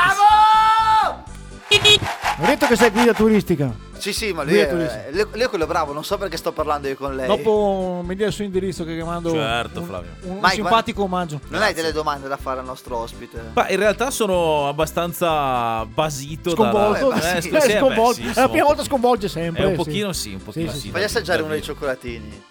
[2.40, 3.72] Ho detto che sei guida turistica.
[3.98, 5.04] Sì, sì, ma lui Guida è, turistica.
[5.12, 7.26] lui, lui è quello bravo, non so perché sto parlando io con lei.
[7.28, 10.10] Dopo mi dia il suo indirizzo che mando Certo, un, Flavio.
[10.24, 11.40] un Mike, simpatico omaggio.
[11.48, 13.52] Non hai delle domande da fare al nostro ospite?
[13.54, 17.34] Ma in realtà sono abbastanza basito Sconvolto, dalla...
[17.34, 17.50] Eh, Eh, sì.
[17.50, 18.14] sì, Eh, sì, eh, beh, sconvolto.
[18.22, 19.64] sì, È la prima volta sconvolge sempre.
[19.64, 19.78] È un sì.
[19.78, 20.92] pochino sì, un pochino Sì, sì.
[20.92, 22.44] da- assaggiare uno dei cioccolatini.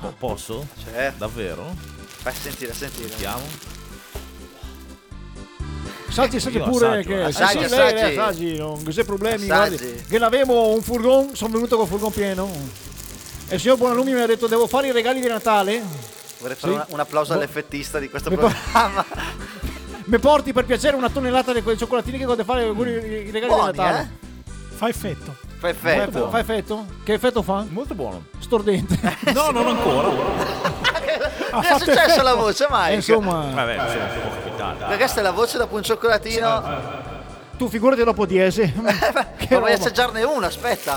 [0.00, 0.66] Po- Posso?
[0.84, 1.74] Cioè, Davvero?
[2.20, 3.08] fai sentire, sentire.
[3.08, 3.42] Vediamo.
[6.08, 7.32] Assaggi sempre Io pure assaggio, che eh.
[7.32, 8.18] sì, Assaggi, lei, assaggi.
[8.18, 9.48] assaggi, non c'è problemi.
[9.50, 9.76] Assaggi.
[9.76, 12.50] guardi, che l'avevo un furgon, sono venuto con il furgon pieno.
[13.48, 15.82] E il signor Buonalumi mi ha detto devo fare i regali di Natale.
[16.38, 16.78] Vorrei fare Sì.
[16.78, 17.38] una- un applauso Boh.
[17.38, 19.04] all'effettista di questo Mi po- programma.
[20.04, 23.72] Mi porti per piacere una tonnellata di quei cioccolatini che a fare i regali Buoni,
[23.72, 24.00] di Natale.
[24.00, 24.54] eh?
[24.74, 25.36] Fa effetto.
[25.58, 26.28] Fa effetto.
[26.30, 26.86] fa effetto?
[27.02, 27.64] Che effetto fa?
[27.68, 28.24] Molto buono.
[28.38, 28.96] Stordente.
[29.34, 30.08] No, non ancora.
[31.58, 32.90] Mi è successo la voce, Mike?
[32.90, 34.76] Eh, insomma, Vabbè, insomma, può capitare.
[34.78, 36.62] Perché questa è la voce dopo un cioccolatino.
[37.56, 38.74] tu figurati dopo 10.
[38.80, 38.92] Ma
[39.36, 39.72] che vuoi roba.
[39.72, 40.46] assaggiarne uno?
[40.46, 40.96] Aspetta.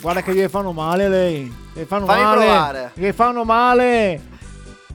[0.00, 1.54] Guarda che gli fanno male lei.
[1.72, 2.44] Gli fanno Fammi male.
[2.44, 2.90] provare.
[2.94, 4.22] Gli fanno male.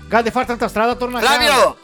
[0.07, 1.33] Gade fare tanta strada, torna a casa.
[1.35, 1.77] Flavio!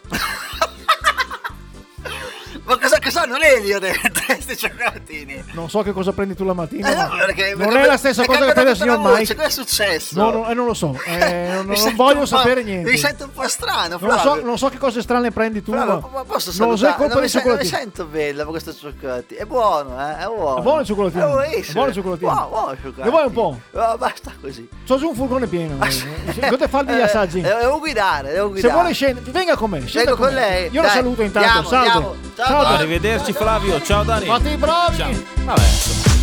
[2.64, 5.44] Ma cosa, cosa hanno l'elio dentro questi cioccolatini?
[5.54, 6.90] Non so che cosa prendi tu la mattina.
[6.92, 9.36] Eh no, perché- non perché- è la stessa cosa che prende il signor voce, Mike.
[9.36, 10.20] Cosa è successo?
[10.20, 10.98] No, no, eh, non lo so.
[11.06, 12.90] Eh, non non voglio sapere niente.
[12.90, 15.72] Mi sento un po' strano, Non so, non so che cose strane prendi tu.
[15.72, 16.96] Flavio, ma posso non salutare?
[16.98, 19.40] colpa non, mi dei sen- non mi sento bello con questo cioccolatino.
[19.42, 20.18] È buono, eh?
[20.18, 20.58] È buono.
[20.58, 21.26] È buono il cioccolatino.
[21.26, 21.62] È buonissimo.
[21.70, 22.32] È buono il cioccolatino.
[22.32, 23.04] Buono, buono il cioccolatino.
[23.06, 23.60] Ne vuoi un po'?
[23.72, 24.70] No, basta così.
[24.88, 25.78] C'ho giù un furgone pieno.
[26.50, 27.42] Dove farmi gli Eh, assaggi?
[27.42, 28.74] Devo guidare, devo Se guidare.
[28.74, 29.86] vuole scendere, venga con me.
[29.86, 30.70] scenda Vengo con lei.
[30.72, 31.68] Io la saluto intanto.
[31.68, 32.30] Salve.
[32.36, 32.76] Ciao, Ciao, Dani.
[32.76, 33.82] Arrivederci Flavio.
[33.82, 34.26] Ciao Dani.
[34.26, 34.98] Fate i bravi.
[34.98, 35.12] Ciao.
[35.46, 36.21] Vabbè, insomma.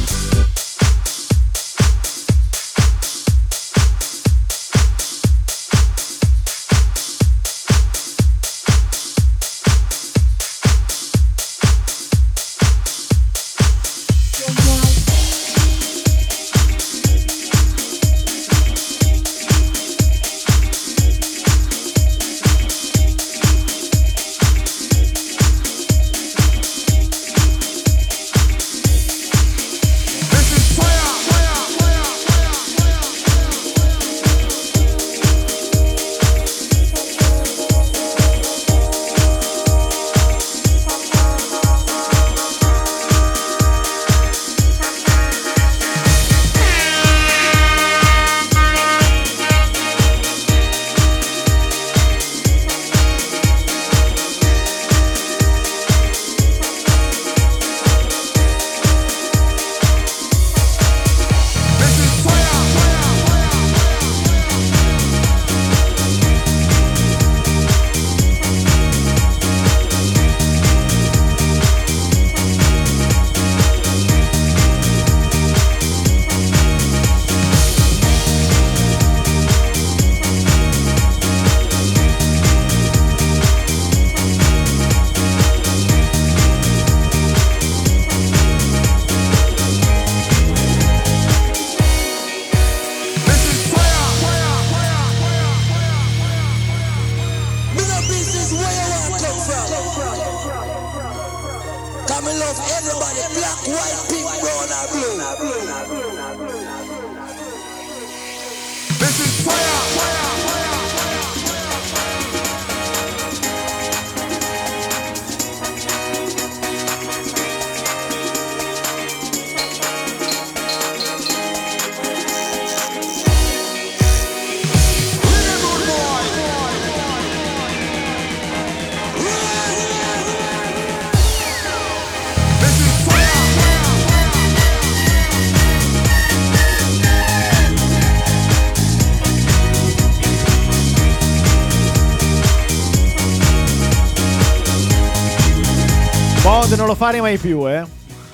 [146.88, 147.84] Lo fare mai più, eh.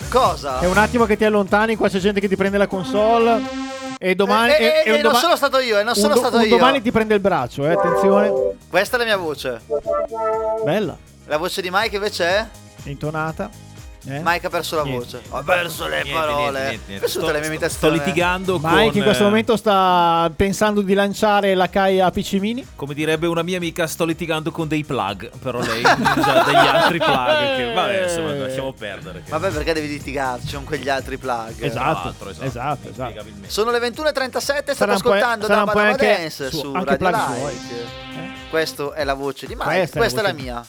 [0.08, 0.60] Cosa?
[0.60, 3.42] È un attimo che ti allontani, qua c'è gente che ti prende la console.
[3.98, 4.52] E domani.
[4.52, 6.20] Eh, eh, e- e eh, un non doma- sono stato io, eh, non sono do-
[6.20, 6.48] stato io.
[6.56, 7.72] domani ti prende il braccio, eh.
[7.72, 8.32] Attenzione.
[8.68, 9.60] Questa è la mia voce.
[10.64, 10.96] Bella.
[11.26, 12.46] La voce di Mike invece è?
[12.84, 13.48] Intonata.
[14.06, 14.20] Eh?
[14.22, 15.04] Mike ha perso la Niente.
[15.04, 15.22] voce.
[15.30, 16.80] Ho perso le Niente, parole.
[16.86, 17.96] niente, Sto- le mie imitazioni.
[17.96, 22.10] Sto litigando con Mike in questo eh, momento sta pensando di lanciare la Kai a
[22.10, 22.66] Piccimini.
[22.76, 25.30] Come direbbe una mia amica, sto litigando con dei plug.
[25.42, 27.56] Però lei usa degli altri plug.
[27.56, 29.22] Che, vabbè, insomma, lasciamo perdere.
[29.24, 31.54] che- Vabbè, perché devi litigarci con quegli altri plug?
[31.60, 32.44] Esatto, Esatto, esatto.
[32.46, 33.24] esatto, esatto.
[33.46, 36.98] Sono le 21.37, state Sarà ascoltando po' Dabba anche Dance su- su Radio
[37.38, 37.52] suoi.
[38.16, 38.32] Eh?
[38.50, 40.66] Questo è la voce di Mike, Questa questa, è la è la mia.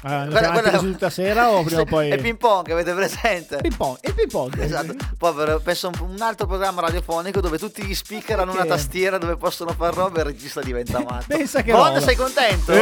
[0.00, 2.10] Ne Quella- quella- tutta sera o prima o poi.
[2.10, 3.56] È ping pong, avete presente?
[3.56, 4.56] Ping pong, il ping pong.
[4.60, 9.18] Esatto, povero, penso a un, altro programma radiofonico dove tutti gli speaker hanno una tastiera
[9.18, 11.24] dove possono far roba e il regista diventa matto.
[11.28, 12.00] Pensa che Bond, roba.
[12.00, 12.72] sei contento?
[12.72, 12.78] Eh,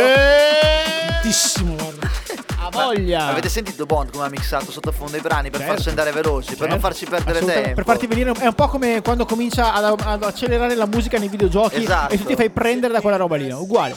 [1.09, 1.75] Tantissimo,
[2.61, 3.29] ha voglia.
[3.29, 5.75] Avete sentito Bond come ha mixato sottofondo i brani per Certo.
[5.75, 6.87] farci andare veloci, per non Certo.
[6.87, 7.75] farci perdere tempo?
[7.75, 11.29] Per farti venire è un po' come quando comincia ad, ad accelerare la musica nei
[11.29, 12.13] videogiochi Esatto.
[12.13, 13.97] e tu ti fai prendere da quella roba lì, uguale.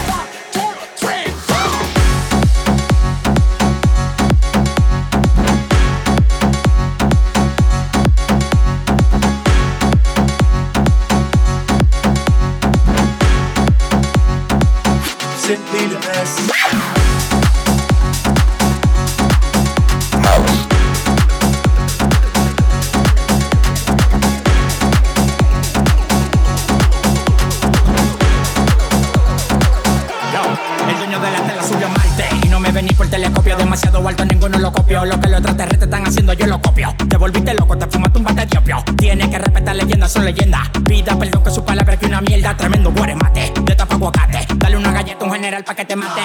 [33.81, 37.17] Demasiado alto, ninguno lo copió Lo que los extraterrestres están haciendo, yo lo copio Te
[37.17, 41.17] volviste loco, te fumaste un bate de opio Tienes que respetar leyendas, son leyendas Pida
[41.17, 45.25] perdón que su palabra que una mierda Tremendo mate de tapa aguacate Dale una galleta
[45.25, 46.21] a un general pa' que te mate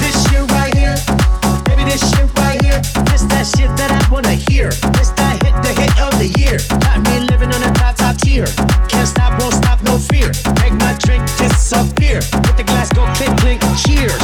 [0.00, 0.96] This shit right here,
[1.64, 2.80] baby, this shit right here.
[3.10, 4.68] This that shit that I wanna hear.
[4.96, 6.58] This that hit, the hit of the year.
[6.80, 8.46] Got me living on a top, top tier.
[8.88, 10.32] Can't stop, won't stop, no fear.
[10.60, 12.20] Make my drink disappear.
[12.44, 14.23] With the glass go clink, clink, cheers.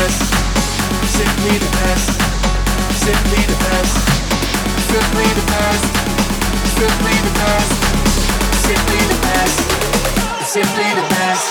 [0.00, 0.22] Best.
[1.18, 2.10] Simply the best.
[3.04, 3.96] Simply the best.
[4.88, 5.84] Simply the best.
[6.78, 7.72] Simply the best.
[8.66, 9.58] Simply the best.
[10.46, 11.48] Simply the best.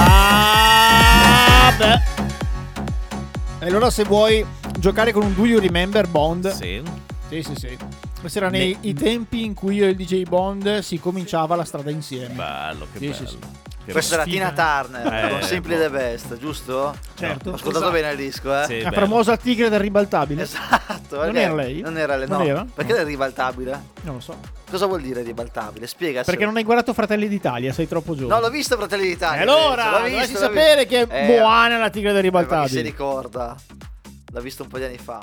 [0.00, 2.00] Ah, beh.
[3.60, 4.44] E allora se vuoi
[4.78, 6.50] giocare con un Do You Remember Bond?
[6.54, 6.82] Sì.
[7.28, 7.76] Sì, sì, sì.
[8.20, 11.64] Questi erano i, i tempi in cui io e il DJ Bond si cominciava la
[11.64, 12.34] strada insieme.
[12.34, 13.14] Bello, che Sì, bello.
[13.14, 13.38] sì, sì.
[13.92, 14.24] Questa era.
[14.24, 15.80] Tina Turner Eh, con Simply boh.
[15.82, 16.96] the Best, giusto?
[17.14, 17.50] Certo.
[17.50, 18.64] Ho ascoltato bene il disco, eh?
[18.66, 19.02] Sì, La bello.
[19.06, 20.42] famosa tigre del ribaltabile?
[20.42, 21.24] Esatto.
[21.24, 21.80] Non era lei?
[21.80, 22.44] Non era lei, Non no.
[22.46, 22.66] era?
[22.74, 23.82] Perché è ribaltabile?
[24.02, 24.36] Non lo so.
[24.70, 25.86] Cosa vuol dire ribaltabile?
[25.86, 26.28] Spiegaci.
[26.30, 28.40] Perché non hai guardato Fratelli d'Italia, sei troppo giovane.
[28.40, 29.42] No, l'ho visto Fratelli E d'Italia.
[29.42, 31.06] allora, l'ho dovresti visto, l'ho sapere visto.
[31.06, 32.82] che è Eh, buona la tigre del eh, ma chi si ribaltabile.
[32.82, 33.56] ricorda?
[34.30, 35.20] L'ho visto un po' di anni fa.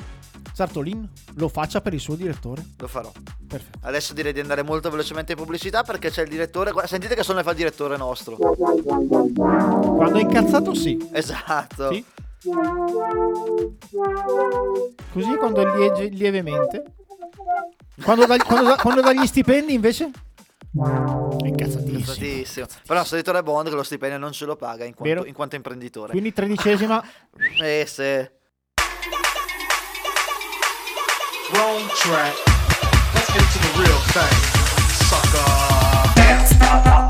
[0.55, 2.63] Sartolin lo faccia per il suo direttore.
[2.77, 3.11] Lo farò.
[3.45, 3.77] Perfetto.
[3.81, 6.71] Adesso direi di andare molto velocemente in pubblicità perché c'è il direttore.
[6.71, 8.37] Guarda, Sentite che suono fa il direttore nostro.
[8.37, 11.09] Quando è incazzato sì.
[11.11, 11.91] Esatto.
[11.91, 12.05] Sì.
[15.11, 16.83] Così quando è liege- lievemente.
[18.01, 20.05] Quando, dà, quando, quando dà gli stipendi invece?
[20.05, 21.97] È incazzatissimo.
[21.97, 22.65] Incazzatissimo.
[22.87, 25.57] Però il direttore Bond che lo stipendio non ce lo paga in quanto, in quanto
[25.57, 26.11] imprenditore.
[26.11, 27.03] Quindi tredicesima.
[27.61, 28.31] Eh se.
[31.53, 32.35] Wrong track.
[33.13, 34.33] Let's get to the real thing.
[35.05, 36.15] Sucker.
[36.15, 37.04] Dance.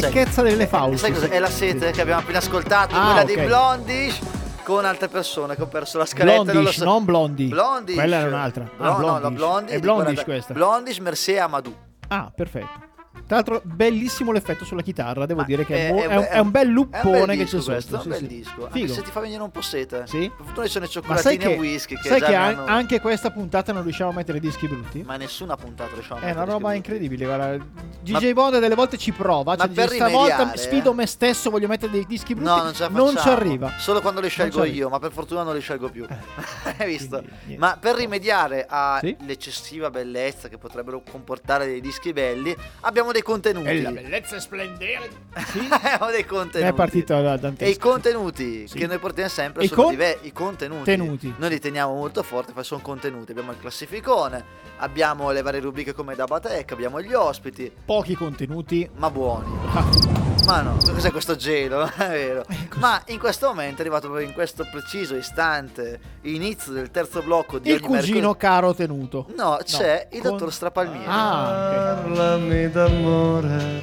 [0.00, 1.26] Secchezza delle Eh, fauci, Sai cos'è?
[1.26, 1.32] sì.
[1.32, 3.26] È la sete che abbiamo appena ascoltato, Ah, quella ok.
[3.26, 4.18] di Blondish
[4.64, 6.36] con altre persone che ho perso la scaletta.
[6.36, 6.84] non lo Blondish, so.
[6.84, 7.46] non Blondi.
[7.46, 7.94] Blondish.
[7.96, 8.68] Quella era un'altra.
[8.76, 9.36] Blo- Ah, no, la Blondish.
[9.38, 9.74] Blondish.
[9.74, 10.52] È Blondish questa.
[10.54, 11.74] Blondish, Mercé Amadou.
[12.08, 12.90] Ah, perfetto.
[13.26, 15.26] Tra l'altro, bellissimo l'effetto sulla chitarra.
[15.26, 17.72] Devo dire che è, È- è- un- è un bel luppone che c'è sotto.
[17.72, 18.26] questo, è un sì, bel sì.
[18.26, 18.64] disco.
[18.66, 18.92] Anche Figo.
[18.92, 20.04] se ti fa venire un po' sete.
[20.06, 20.30] Sì?
[20.34, 22.64] Per fortuna ci sono i Ma cioccolatini che, e whisky che sai che an- hanno-
[22.66, 25.02] anche questa puntata non riusciamo a mettere dischi brutti?
[25.02, 27.24] Ma nessuna puntata riusciamo a È una mettere roba incredibile.
[27.24, 27.64] Guarda.
[28.02, 29.54] DJ Bond delle volte ci prova.
[29.56, 30.94] Ma Cioè, per stavolta rimediare, sfido eh.
[30.94, 32.48] me stesso, voglio mettere dei dischi brutti.
[32.50, 33.72] No, non ce non ci arriva.
[33.78, 36.04] Solo quando li scelgo io, ma per fortuna non li scelgo più.
[36.78, 37.22] Hai visto?
[37.44, 37.56] Quindi.
[37.58, 38.66] Ma per rimediare
[39.00, 39.16] Sì?
[39.20, 43.68] all'eccessiva bellezza che potrebbero comportare dei dischi belli, abbiamo dei contenuti.
[43.68, 45.08] E la bellezza e splendere.
[45.46, 45.66] Sì?
[45.70, 46.70] abbiamo dei contenuti.
[46.70, 48.78] È partito da E i contenuti Sì.
[48.78, 50.84] che noi portiamo sempre E i sono con- diver- i contenuti.
[50.84, 51.34] Tenuti.
[51.36, 53.30] Noi li teniamo molto forti, perché sono contenuti.
[53.30, 54.44] Abbiamo il classificone,
[54.78, 58.88] abbiamo le varie rubriche come Dabatech, abbiamo gli ospiti, Pochi contenuti.
[58.96, 59.52] ma buoni.
[60.46, 61.84] Ma no, cos'è questo gelo?
[61.94, 62.42] È vero.
[62.48, 62.78] Ecco.
[62.78, 67.58] Ma in questo momento è arrivato proprio in questo preciso istante, inizio del terzo blocco
[67.58, 69.26] di il ogni cugino mercoledì- caro tenuto.
[69.36, 71.04] No, c'è il con- dottor Strapalmieri.
[71.06, 72.02] Ah, ok.
[72.02, 73.82] Parlami d'amore.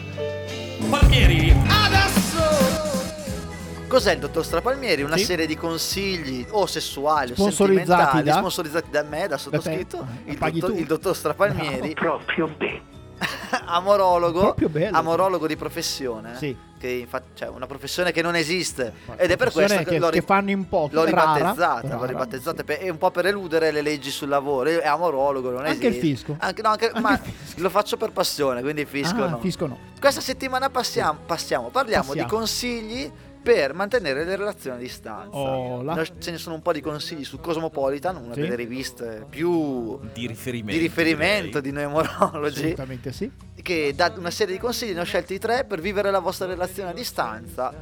[0.89, 1.55] Palmieri,
[3.87, 5.03] Cos'è il dottor Strapalmieri?
[5.03, 5.25] Una Sì.
[5.25, 8.33] serie di consigli o sessuali o Sponsorizzati sentimentali da?
[8.37, 10.31] sponsorizzati da me, da sottoscritto, Da te?
[10.31, 10.81] il, Paghi dottor, tu.
[10.81, 12.97] il dottor Strapalmieri, Proprio bene.
[13.65, 14.97] amorologo, bello.
[14.97, 16.35] amorologo di professione.
[16.37, 16.55] Sì.
[16.79, 18.93] Che infatti, cioè, una professione che non esiste.
[19.05, 21.81] Ma Ed è per questo che, che- l'ho, ri- che fanno in pochi, l'ho ribattezzata.
[21.81, 22.63] rara, l'ho ribattezzata sì.
[22.63, 24.69] per- è un po' per eludere le leggi sul lavoro.
[24.69, 25.99] È amorologo, non Anche il esiste.
[26.07, 26.35] fisco?
[26.39, 27.61] Anche, no, anche- Anche ma il fisco.
[27.61, 29.39] lo faccio per passione, quindi il fisco Ah, no.
[29.39, 29.77] fisco no.
[29.99, 32.29] Questa settimana passiamo, passiamo parliamo Passiamo.
[32.29, 33.11] di consigli
[33.41, 35.37] per mantenere le relazioni a distanza.
[35.37, 35.81] Oh.
[35.81, 38.41] Noi- Ce ne sono un po' di consigli su Cosmopolitan, una Sì.
[38.41, 40.71] delle riviste più di riferimento.
[40.79, 43.31] di riferimento di noi morologi, Assolutamente sì.
[43.61, 46.89] che dà una serie di consigli, ne ho scelti tre per vivere la vostra relazione
[46.89, 47.73] a distanza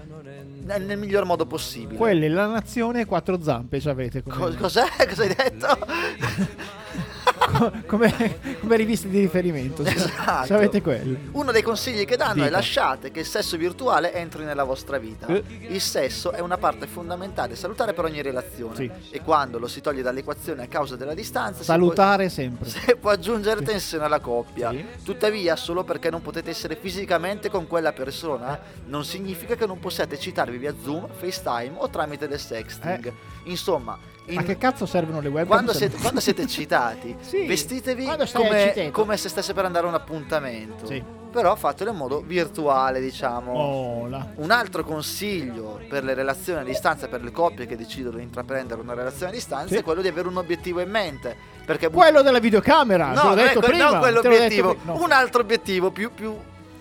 [0.64, 1.98] nel, nel miglior modo possibile.
[1.98, 4.22] Quelle, la nazione e quattro zampe ci avete.
[4.24, 4.86] Co- cos'è?
[5.08, 5.78] Cosa hai detto?
[7.88, 9.86] come, come riviste di riferimento.
[9.86, 9.96] sì.
[9.96, 10.46] Esatto.
[10.48, 11.30] Ci avete quelli.
[11.32, 12.50] Uno dei consigli che danno è Dica.
[12.50, 15.28] lasciate che il sesso virtuale entri nella vostra vita.
[15.28, 15.44] Eh.
[15.70, 18.92] Il sesso è una parte fondamentale e salutare per ogni relazione Sì.
[19.12, 22.70] e quando lo si toglie dall'equazione a causa della distanza si Salutare sempre.
[22.70, 24.72] può, si può aggiungere tensione alla coppia.
[24.72, 24.86] Sì.
[25.04, 30.16] Tuttavia, solo perché non potete essere fisicamente con quella persona non significa che non possiate
[30.16, 33.12] eccitarvi via Zoom, FaceTime o tramite del sexting.
[33.44, 33.98] Insomma,
[34.28, 34.42] in- Eh.
[34.42, 35.48] A che cazzo servono le webcam?
[35.48, 39.96] quando siete, quando siete eccitati, Sì, vestitevi come, come se stesse per andare a un
[39.96, 40.86] appuntamento.
[40.86, 41.04] Sì.
[41.30, 44.08] Però fatelo in modo virtuale, diciamo.
[44.10, 44.28] Là.
[44.36, 48.80] Un altro consiglio per le relazioni a distanza, per le coppie che decidono di intraprendere
[48.82, 49.76] una relazione a distanza, Sì.
[49.76, 51.36] è quello di avere un obiettivo in mente.
[51.66, 53.86] Perché Quello della videocamera, te no, l'ho è detto que- prima.
[53.88, 55.02] detto quell'obiettivo, pri- no.
[55.04, 56.34] un altro obiettivo più, più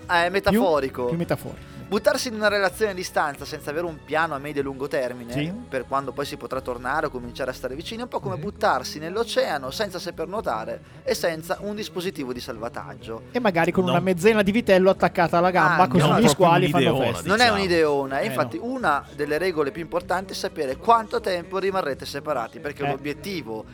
[0.09, 1.07] eh, metaforico.
[1.07, 1.64] Più metaforico.
[1.89, 5.32] Buttarsi in una relazione a distanza senza avere un piano a medio e lungo termine,
[5.32, 5.53] Sì.
[5.68, 8.37] per quando poi si potrà tornare o cominciare a stare vicini, è un po' come
[8.39, 13.22] buttarsi nell'oceano senza saper nuotare e senza un dispositivo di salvataggio.
[13.30, 13.91] E magari con No.
[13.93, 17.22] una mezzena di vitello attaccata alla gamba, Ah, così no, gli squali fanno festa.
[17.28, 17.55] Non è diciamo.
[17.59, 22.82] un'ideona, Eh, infatti una delle regole più importanti è sapere quanto tempo rimarrete separati, perché
[22.84, 22.89] Eh.
[22.91, 23.64] l'obiettivo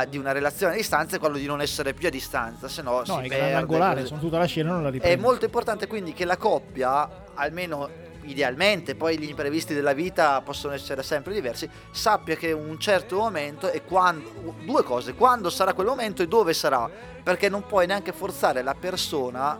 [0.00, 2.82] ah, di una relazione a distanza è quello di non essere più a distanza, se
[2.82, 3.52] no, No, si è perde.
[3.54, 5.22] angolare, sono tutta la scena non la È riprendo.
[5.22, 11.02] molto importante quindi che la coppia, almeno idealmente, poi gli imprevisti della vita possono essere
[11.02, 16.22] sempre diversi, sappia che un certo momento e quando due cose, quando sarà quel momento
[16.22, 16.90] e dove sarà,
[17.22, 19.58] perché non puoi neanche forzare la persona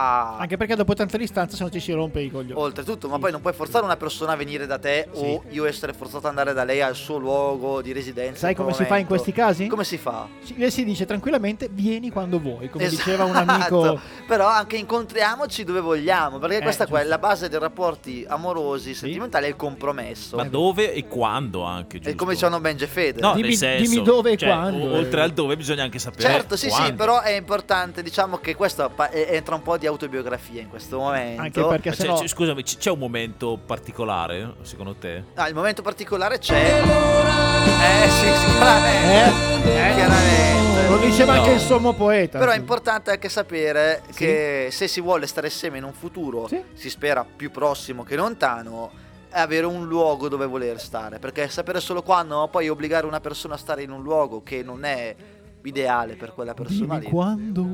[0.00, 2.60] a Anche perché dopo tanta distanza se no ci si rompe i coglioni.
[2.60, 5.92] Oltretutto, ma poi non puoi forzare una persona a venire da te o io essere
[5.92, 8.40] forzato ad andare da lei al suo luogo di residenza.
[8.40, 9.66] Sai come si fa in questi casi?
[9.66, 10.26] Come si fa?
[10.42, 13.02] Si, le si dice tranquillamente vieni quando vuoi, come Esatto.
[13.04, 14.00] diceva un amico.
[14.26, 18.94] Però anche incontriamoci dove vogliamo, perché Eh, questa qua è la base dei rapporti amorosi,
[18.94, 20.36] sentimentali, è il compromesso.
[20.36, 22.16] Ma dove e quando anche, E giusto?
[22.16, 23.20] come dicevano Ben e Fede.
[23.20, 24.98] No, Dimmi- senso, dimmi dove e cioè, quando, o- eh.
[24.98, 26.96] Oltre al dove bisogna anche sapere Certo, sì, sì, quando.
[26.96, 31.42] però è importante, diciamo che questo e- entra un po' di autobiografia in questo momento.
[31.42, 35.24] Anche perché Ma c'è- sennò c'è- scusami, c'è un momento particolare, secondo te?
[35.34, 36.80] Ah, il momento particolare c'è.
[36.82, 39.88] Eh sì, sicuramente.
[39.90, 39.94] Eh?
[39.94, 40.88] Chiaramente.
[40.88, 41.40] lo diceva No.
[41.42, 42.38] anche il sommo poeta.
[42.38, 46.60] Però è importante anche sapere che se si vuole stare insieme in un futuro, Sì.
[46.74, 48.90] si spera più prossimo che lontano,
[49.30, 51.18] è avere un luogo dove voler stare.
[51.20, 54.84] Perché sapere solo quando, poi obbligare una persona a stare in un luogo che non
[54.84, 55.14] è
[55.62, 57.10] ideale per quella persona Dimmi lì.
[57.10, 57.66] quando.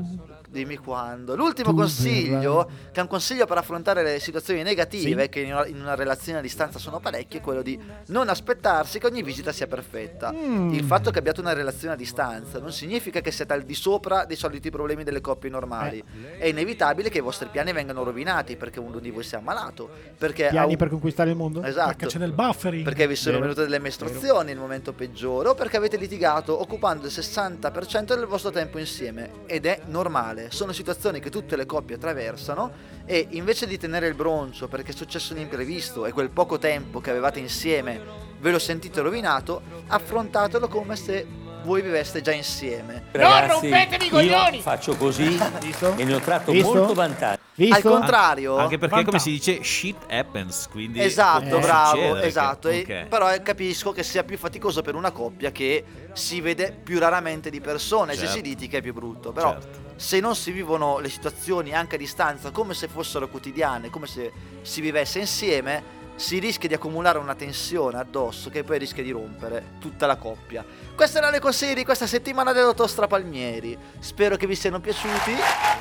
[0.57, 1.37] Dimmi quando.
[1.37, 2.75] L'ultimo Tu consiglio, verrai.
[2.93, 5.29] che è un consiglio per affrontare le situazioni negative, Sì.
[5.29, 8.99] che in una, in una relazione a distanza sono parecchie, è quello di non aspettarsi
[8.99, 10.33] che ogni visita sia perfetta.
[10.33, 10.73] Mm.
[10.73, 14.25] Il fatto che abbiate una relazione a distanza non significa che siete al di sopra
[14.25, 15.99] dei soliti problemi delle coppie normali.
[15.99, 16.39] Eh.
[16.39, 19.89] È inevitabile che i vostri piani vengano rovinati perché uno di voi sia ammalato.
[20.17, 21.63] Perché Piani un- per conquistare il mondo?
[21.63, 21.89] Esatto.
[21.89, 22.85] Perché c'è del buffering.
[22.85, 23.49] Perché vi sono Vero.
[23.49, 28.51] venute delle mestruazioni nel momento peggiore o perché avete litigato occupando il 60% del vostro
[28.51, 32.71] tempo insieme ed è normale, sono situazioni che tutte le coppie attraversano
[33.05, 37.01] e invece di tenere il broncio perché è successo un imprevisto e quel poco tempo
[37.01, 38.01] che avevate insieme
[38.39, 43.07] ve lo sentite rovinato, affrontatelo come se voi viveste già insieme.
[43.11, 45.37] Ragazzi, io faccio così
[45.97, 46.73] e ne ho tratto Visto?
[46.75, 47.41] molto vantaggio.
[47.55, 47.75] Visto?
[47.75, 50.69] Al contrario, Anche perché, come si dice, shit happens.
[50.71, 52.69] Quindi Esatto, può bravo, succedere che- esatto.
[52.69, 53.07] E- ok.
[53.09, 55.83] però eh, capisco che sia più faticoso per una coppia che
[56.13, 58.13] si vede più raramente di persone.
[58.13, 58.35] Se Certo.
[58.35, 59.33] si litiga è più brutto.
[59.33, 59.86] Però Certo.
[59.97, 64.31] Se non si vivono le situazioni anche a distanza come se fossero quotidiane, come se
[64.63, 69.73] si vivesse insieme, si rischia di accumulare una tensione addosso che poi rischia di rompere
[69.79, 70.65] tutta la coppia.
[70.95, 73.77] Questi erano i consigli di questa settimana del dottor Strapalmieri.
[73.99, 75.33] Spero che vi siano piaciuti.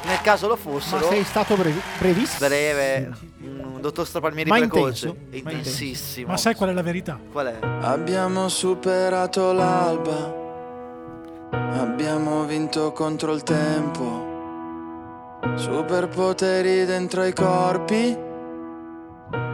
[0.03, 1.07] Nel caso lo Ma fossero.
[1.07, 2.47] sei stato brevi- brevissimo.
[2.49, 3.11] Breve,
[3.43, 6.27] un dottor Strapalmieri Ma precoce, intenso, ma intensissimo.
[6.31, 7.17] Ma sai qual è la verità?
[7.31, 7.57] Qual è?
[7.81, 10.44] Abbiamo superato l'alba,
[11.79, 14.33] abbiamo vinto contro il tempo,
[15.55, 18.17] superpoteri dentro i corpi,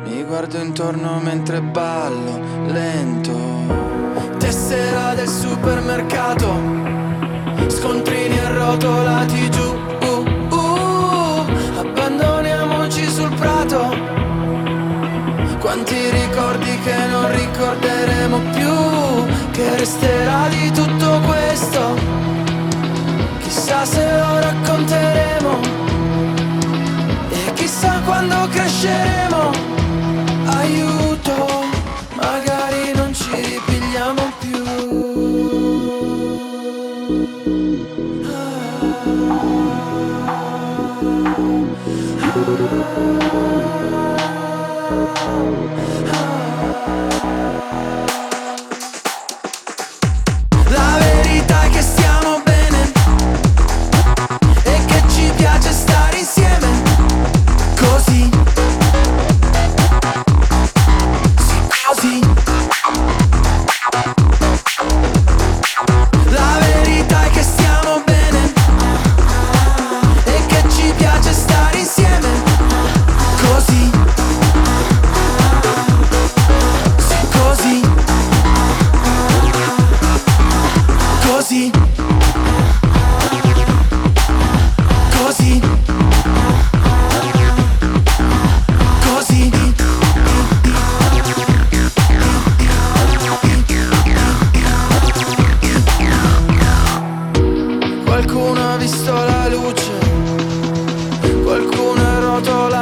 [0.03, 3.37] mi guardo intorno mentre ballo lento,
[4.37, 6.47] tessera del supermercato,
[7.67, 10.25] scontrini arrotolati giù, uh,
[10.55, 11.45] uh,
[11.77, 14.09] abbandoniamoci sul prato.
[15.59, 18.60] Quanti ricordi che non ricorderemo più,
[19.61, 21.95] che resterà di tutto questo.
[23.41, 25.59] Chissà se lo racconteremo
[27.29, 29.51] e chissà quando cresceremo.
[30.45, 31.35] Aiuto,
[32.15, 34.59] magari non ci ripigliamo più.
[42.33, 43.50] La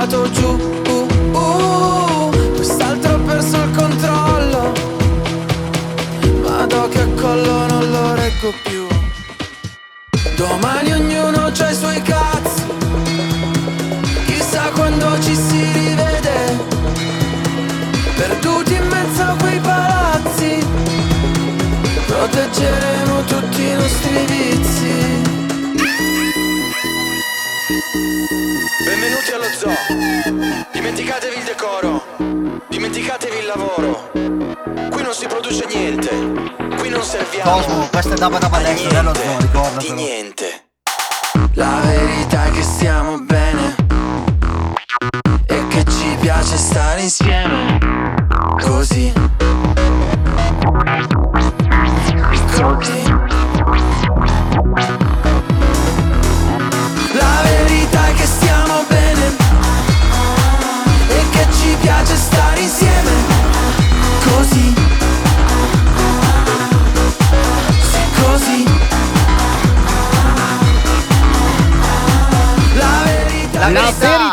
[0.09, 0.49] volato giù.
[0.87, 4.73] Uh, uh, Quest'altro ha il controllo.
[6.41, 8.87] Vado che collo non lo reggo più.
[10.35, 12.63] Domani ognuno c'ha i suoi cazzi.
[14.25, 16.57] Chissà quando ci si rivede.
[18.15, 20.65] Perduti in mezzo a quei palazzi.
[22.07, 24.25] Proteggeremo tutti i nostri
[30.99, 32.03] Dimenticatevi il decoro.
[32.67, 34.11] Dimenticatevi il lavoro.
[34.11, 36.09] Qui non si produce niente.
[36.77, 37.51] Qui non serviamo.
[37.51, 39.79] Cosmo, questo è Dabba Dabba niente, dello zoo, ricordatelo.
[39.79, 40.71] Di niente.
[41.53, 43.75] La verità è che stiamo bene
[45.45, 47.77] e che ci piace stare insieme.
[48.61, 49.38] Così.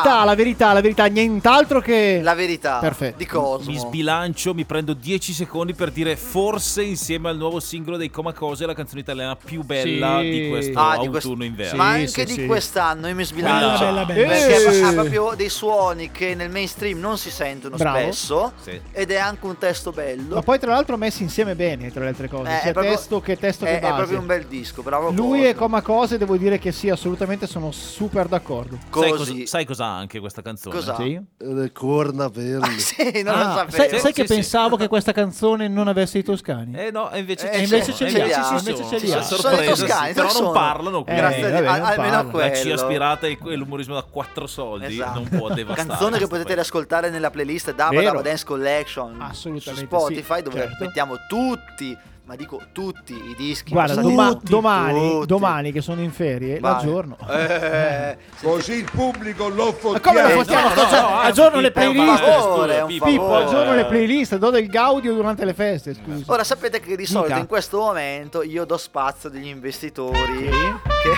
[0.04, 2.20] La verità, la verità, la verità, nient'altro che...
[2.22, 3.18] La verità Perfetto.
[3.18, 3.70] di Cosmo.
[3.72, 8.32] Mi sbilancio, mi prendo 10 secondi per dire forse insieme al nuovo singolo dei Coma
[8.32, 10.30] Cose è la canzone italiana più bella Sì.
[10.30, 11.76] di questo Ah, di quest- autunno-inverno.
[11.76, 12.46] Ma anche sì, di sì.
[12.46, 14.28] quest'anno io mi sbilancio Bella, bella, bella.
[14.28, 14.82] perché Eh.
[14.82, 17.98] ha proprio dei suoni che nel mainstream non si sentono Bravo.
[17.98, 18.80] spesso Sì.
[18.92, 20.34] ed è anche un testo bello.
[20.36, 22.94] Ma poi tra l'altro messi insieme bene, tra le altre cose, Eh, sia è proprio-
[22.94, 23.94] testo che testo è, che è base.
[23.94, 25.44] proprio un bel disco, bravo Lui Cosmo.
[25.44, 28.78] e Coma Cose devo dire che sì, assolutamente sono super d'accordo.
[28.90, 29.32] Sai Così.
[29.32, 30.74] cosa, sai cosa ha anche questa canzone?
[30.76, 30.94] Cos'ha?
[30.96, 31.20] Sì?
[31.38, 32.78] Le corna verdi.
[32.80, 33.70] sì, non lo Ah, sapevo.
[33.76, 36.74] sai, sai Sì, che sì, pensavo che questa canzone non avesse i toscani?
[36.78, 39.22] Eh no, invece, Eh, E invece ce li ha, invece sono- ce li ha.
[39.22, 41.00] Sono i toscani, però non parlano.
[41.00, 42.46] Eh, quindi Grazie a almeno quello.
[42.48, 45.18] La C aspirata e l'umorismo da 4 soldi Esatto.
[45.18, 45.88] non può devastare.
[45.88, 48.00] Canzone che potete riascoltare nella playlist Dabba.
[48.02, 50.84] Dabba Dance Collection Assolutamente su Spotify dove certo.
[50.84, 51.96] mettiamo tutti,
[52.26, 53.70] ma dico tutti i dischi.
[53.72, 55.26] Guarda, doma- tutti, domani, tutti.
[55.26, 56.72] domani che sono in ferie, Vai.
[56.72, 57.16] l'aggiorno.
[57.30, 60.68] Eh, Così il pubblico lo Ma come lo Eh, facciamo?
[60.68, 62.24] no, Sto- no, no, aggiorno le playlist.
[62.24, 66.24] favore, è un Pippo, Pippo, aggiorno le playlist, do del gaudio durante le feste, scusa.
[66.32, 67.38] Ora sapete che di solito Mica.
[67.40, 70.50] in questo momento io do spazio degli investitori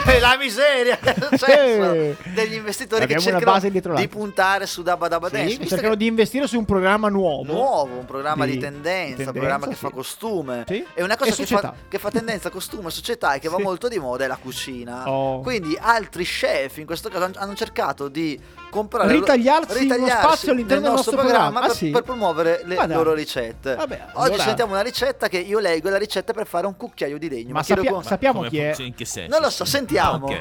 [0.04, 2.16] che è la miseria che è successo Eh.
[2.34, 5.66] degli investitori Abbiamo che una cercano base dietro di puntare su Dabba Dabba Sì, Dance
[5.66, 7.44] cercano che di investire su un programma nuovo.
[7.44, 9.78] nuovo, un programma Di di tendenza, un programma che sì.
[9.80, 10.64] fa costume.
[10.66, 10.84] Sì.
[10.98, 13.62] E una cosa che fa, che fa tendenza, costume, società e che va Sì.
[13.62, 15.08] molto di moda è la cucina.
[15.08, 15.40] Oh.
[15.42, 18.36] Quindi altri chef in questo caso han- hanno cercato di
[18.68, 21.60] comprare Ritagliarsi uno ritagliarsi spazio all'interno del nostro programma.
[21.60, 21.90] Ah, per, sì?
[21.90, 22.96] per promuovere le Ma dai.
[22.96, 23.76] loro ricette.
[23.76, 27.16] Vabbè, Oggi allora- sentiamo una ricetta che io leggo la ricetta per fare un cucchiaio
[27.16, 27.52] di legno.
[27.52, 28.74] Ma chiedo sappia- sappiamo Come chi è.
[28.78, 29.30] in che senso?
[29.30, 30.26] Non lo so, sentiamo.
[30.26, 30.40] Ok.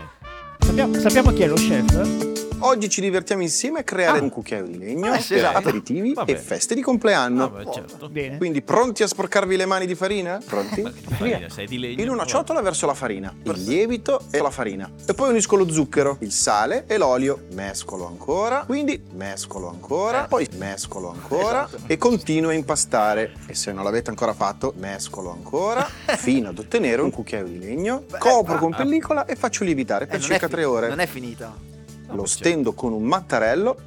[0.66, 2.47] Sappiamo, sappiamo chi è lo chef?
[2.60, 4.22] Oggi ci divertiamo insieme a creare Ah.
[4.24, 5.58] un cucchiaio di legno Eh, sì, per esatto.
[5.60, 7.50] aperitivi e feste di compleanno.
[7.50, 8.10] Vabbè, certo.
[8.10, 8.38] Bene.
[8.38, 10.42] Quindi pronti a sporcarvi le mani di farina?
[10.44, 10.82] Pronti?
[11.18, 12.02] Farina, sei di legno.
[12.02, 14.90] In una ciotola verso la farina, il lievito e la farina.
[15.06, 17.46] E poi unisco lo zucchero, il sale e l'olio.
[17.54, 20.28] Mescolo ancora, quindi mescolo ancora, Eh.
[20.28, 21.84] poi mescolo ancora Esatto.
[21.86, 23.34] e continuo a impastare.
[23.46, 25.84] E se non l'avete ancora fatto, mescolo ancora
[26.18, 28.04] fino ad ottenere un cucchiaio di legno.
[28.18, 30.88] Copro con pellicola e faccio lievitare Eh, per è circa fi- 3 ore.
[30.90, 31.76] non è finita.
[32.12, 33.78] Lo stendo con un mattarello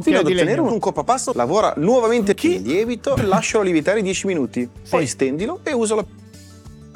[0.00, 5.60] Fino ad ottenere un coppapasto, lavora nuovamente il lievito, lascialo lievitare 10 minuti, poi stendilo
[5.62, 6.06] e usalo.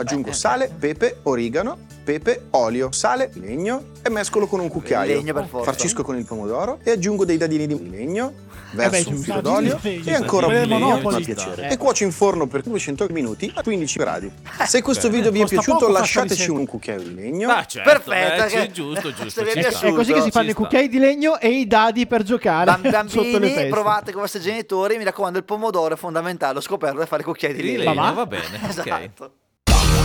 [0.03, 5.17] Aggiungo sale, pepe, origano, pepe, olio, sale, legno e mescolo con un cucchiaio.
[5.17, 5.71] legno per forza.
[5.73, 8.33] Farcisco con il pomodoro e aggiungo dei dadini di legno,
[8.73, 11.69] verso Eh beh, un filo d'olio e ancora un legno a piacere.
[11.69, 11.73] Eh.
[11.75, 14.33] E cuocio in forno per 200 minuti a 15 gradi.
[14.67, 17.51] Se questo video vi è piaciuto lasciateci un cucchiaio di legno.
[17.51, 19.41] Ah, certo, Perfetto, che- giusto, giusto.
[19.45, 23.07] è così che si fanno i cucchiai di legno e i dadi per giocare Bam-
[23.07, 24.97] sotto le Bambini, provate con i vostri genitori.
[24.99, 26.59] Mi raccomando, il pomodoro è fondamentale.
[26.59, 27.93] Ho scoperto da fare cucchiai di Di legno.
[27.93, 29.11] legno, va bene, ok.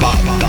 [0.09, 0.47] Esatto.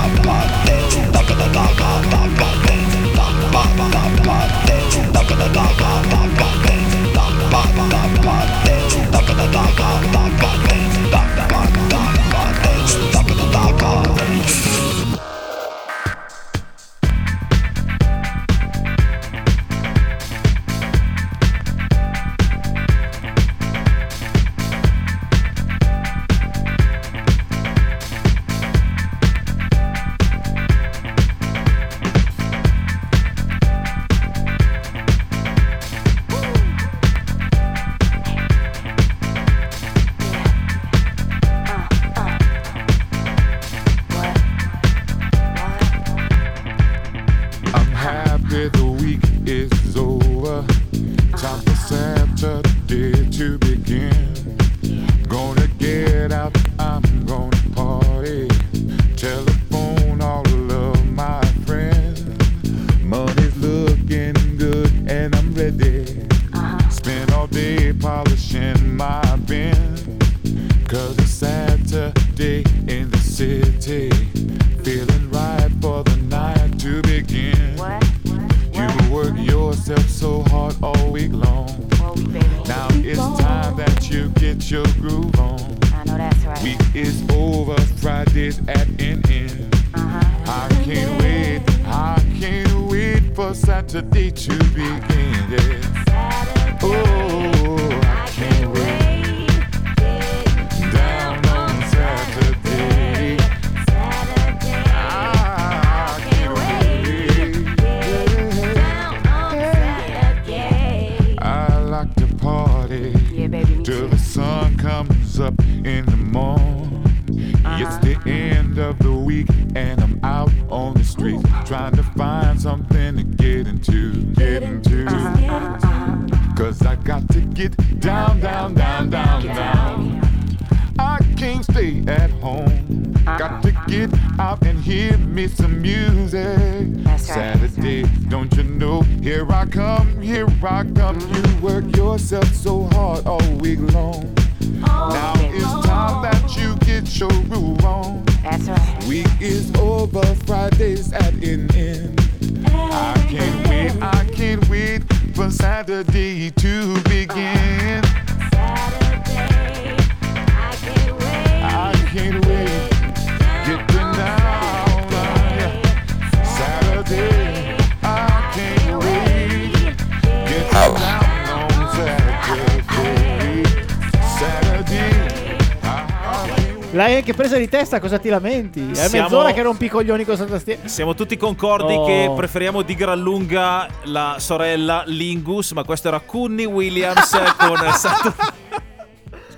[177.68, 178.90] Di testa, cosa ti lamenti?
[178.90, 180.88] È Siamo- mezz'ora che rompi i coglioni con questa tastiera.
[180.88, 182.04] Siamo tutti concordi Oh.
[182.06, 188.34] che preferiamo di gran lunga la sorella Lingus, ma questo era Cunny Williams con Saturn-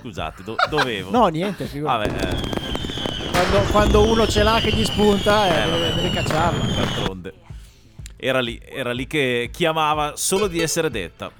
[0.01, 1.09] Scusate, do- dovevo.
[1.11, 2.09] No, niente, figurati.
[2.09, 2.59] Vabbè, eh,
[3.31, 6.65] Quando, quando uno ce l'ha che gli spunta, eh, Eh, deve, deve cacciarla.
[6.65, 7.33] d'altronde.
[8.17, 11.31] Era lì, era lì che chiamava solo di essere detta.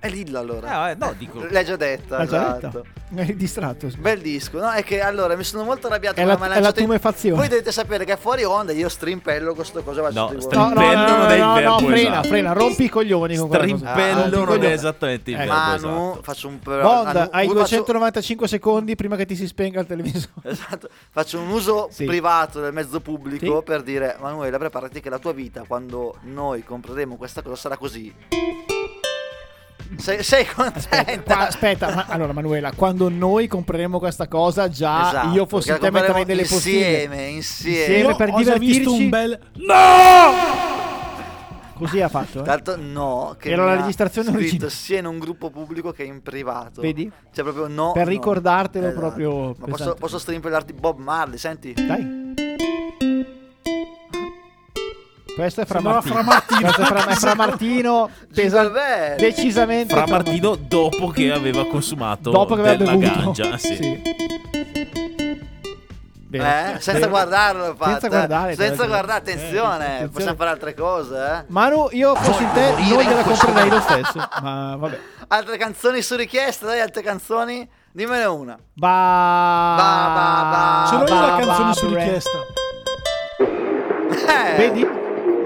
[0.00, 0.90] È Lilla allora.
[0.90, 1.44] Eh, no, dico.
[1.50, 2.18] L'hai già detta.
[2.18, 2.78] L'hai già esatto.
[2.84, 3.00] detta?
[3.08, 3.88] Mi hai distratto.
[3.98, 4.70] Bel disco, no?
[4.70, 7.36] È che allora mi sono molto arrabbiato È la- è la lanciato in- tumefazione.
[7.36, 10.52] Voi dovete sapere che fuori onda io strimpello questo cosa faccio No, tutti voi.
[10.52, 12.28] strimpello non è il no, verbo no, frena, esatto.
[12.28, 13.48] frena, rompi i coglioni con.
[13.52, 14.72] Strimpello i non è coglioni.
[14.72, 16.22] esattamente il Eh, verbo Manu, esatto.
[16.22, 19.86] faccio un però Bond, Manu, hai faccio- 295 secondi prima che ti si spenga il
[19.86, 20.26] televisore.
[20.44, 22.04] Esatto, faccio un uso Sì.
[22.04, 23.62] privato del mezzo pubblico Sì.
[23.64, 28.14] per dire Manuela preparati che la tua vita quando noi compreremo questa cosa sarà così.
[29.96, 31.22] Sei, sei contenta?
[31.34, 35.90] Qua- aspetta, ma- allora Manuela, quando noi compreremo questa cosa, già Esatto, io fossi te
[35.90, 37.28] metterei delle insieme, insieme.
[37.28, 38.78] Insieme Io per ho divertirci.
[38.78, 39.38] visto un bel...
[41.74, 42.40] Così ha fatto.
[42.40, 42.42] eh.
[42.42, 44.68] Tanto no, che Era la registrazione originale.
[44.70, 46.80] sia in un gruppo pubblico che in privato.
[46.80, 47.08] Vedi?
[47.32, 47.92] Cioè proprio no.
[47.92, 48.08] Per no.
[48.10, 49.00] ricordartelo Esatto.
[49.00, 51.72] proprio Ma posso, posso strimpellarti Bob Marley, senti?
[51.74, 52.17] Dai.
[55.38, 56.14] Questo è Fra Martino.
[56.14, 56.60] Fra Martino.
[56.62, 58.10] Questo è Fra, è Fra Martino.
[58.34, 58.68] Pesa
[59.16, 59.94] decisamente.
[59.94, 63.30] Fra Martino dopo che aveva consumato Dopo che aveva della bevuto.
[63.42, 63.56] ganja.
[63.58, 64.02] Sì.
[66.28, 66.74] Bene.
[66.74, 66.80] Eh?
[66.80, 67.06] Senza Bene.
[67.08, 68.10] guardarlo, l'ho fatto, Senza eh.
[68.10, 68.86] guardare, Senza l'altro.
[68.88, 70.08] guardare, attenzione, Eh, attenzione.
[70.08, 71.44] possiamo fare altre cose, eh.
[71.46, 74.28] Manu, io fossi in te, non gliela comprerei lo stesso.
[74.42, 74.98] Ma vabbè.
[75.28, 77.66] Altre canzoni su richiesta, dai, altre canzoni?
[77.92, 78.58] Dimmene una.
[78.74, 79.74] Ba.
[79.76, 80.86] Ba, ba, ba.
[80.88, 82.38] Ce l'ho io la canzone ba, su richiesta.
[84.10, 84.97] Eh, Vedi?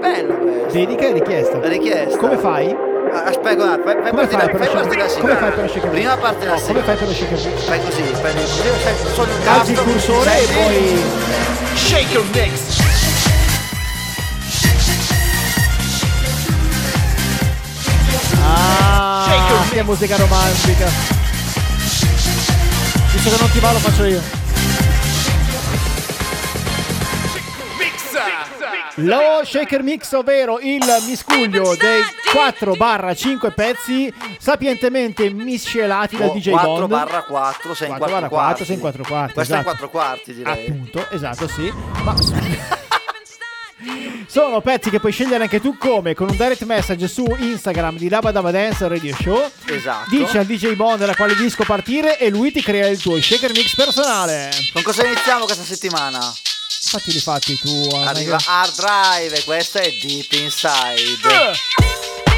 [0.03, 0.71] Bello questo.
[0.73, 1.57] Vedi che è richiesta.
[1.59, 2.17] La richiesta.
[2.17, 2.75] Come fai?
[3.13, 5.09] Ah, Aspetta, guarda, fai, fai Come fai per fai partire la shaker?
[5.09, 5.21] sigla.
[5.21, 5.89] Come fai per shaker?
[5.91, 6.73] Prima parte la No, sigla.
[6.73, 7.37] come fai per lo shaker?
[7.37, 11.03] Fai così, prendi così, sai, solo un Calci il cursore e poi.
[11.75, 12.81] Shaker Mix.
[18.41, 20.87] Ah, che musica romantica.
[23.11, 24.42] Visto che non ti va, lo faccio io.
[28.95, 36.87] Lo shaker mix, ovvero il miscuglio dei 4-5 pezzi sapientemente miscelati da DJ 4 Bond.
[36.89, 38.65] barra 4, sei in 4 4 barra 4, quarti.
[38.65, 39.33] sei in 4 quarti.
[39.33, 39.77] Questo è in esatto.
[39.77, 40.67] 4 quarti, direi.
[40.67, 41.73] Appunto, esatto, sì.
[42.03, 42.13] Ma
[44.27, 48.07] sono pezzi che puoi scegliere anche tu come con un direct message su Instagram di
[48.07, 49.49] Daba Daba Dance Radio Show.
[49.65, 50.09] Esatto.
[50.09, 53.51] Dici al DJ Bond da quale disco partire e lui ti crea il tuo shaker
[53.51, 54.49] mix personale.
[54.71, 56.19] Con cosa iniziamo questa settimana?
[56.85, 57.87] Fatti li fatti tu.
[57.95, 61.17] Arriva Hard Drive questa è Deep Inside.
[61.21, 62.32] Deep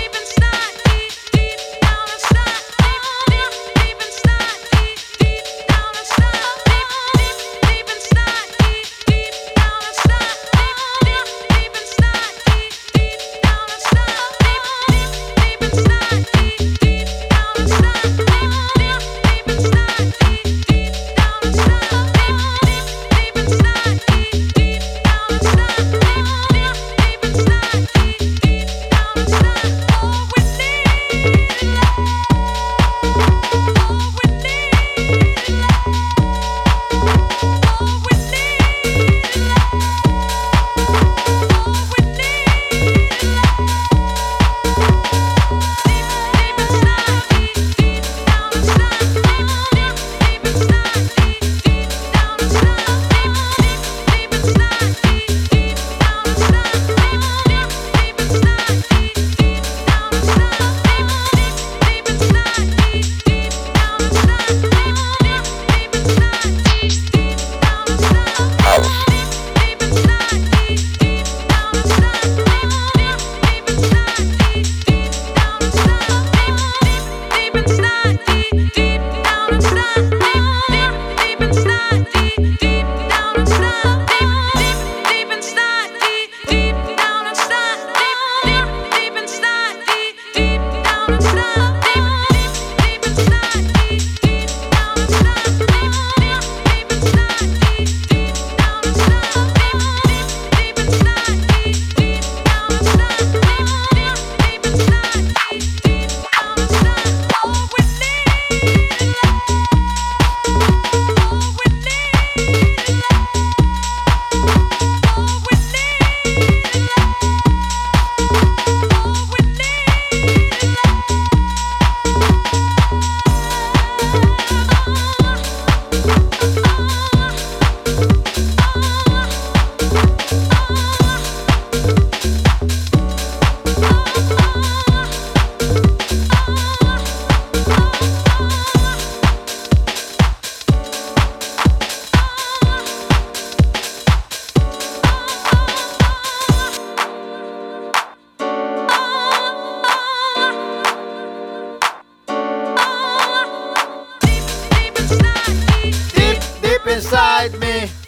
[156.96, 158.04] inside me.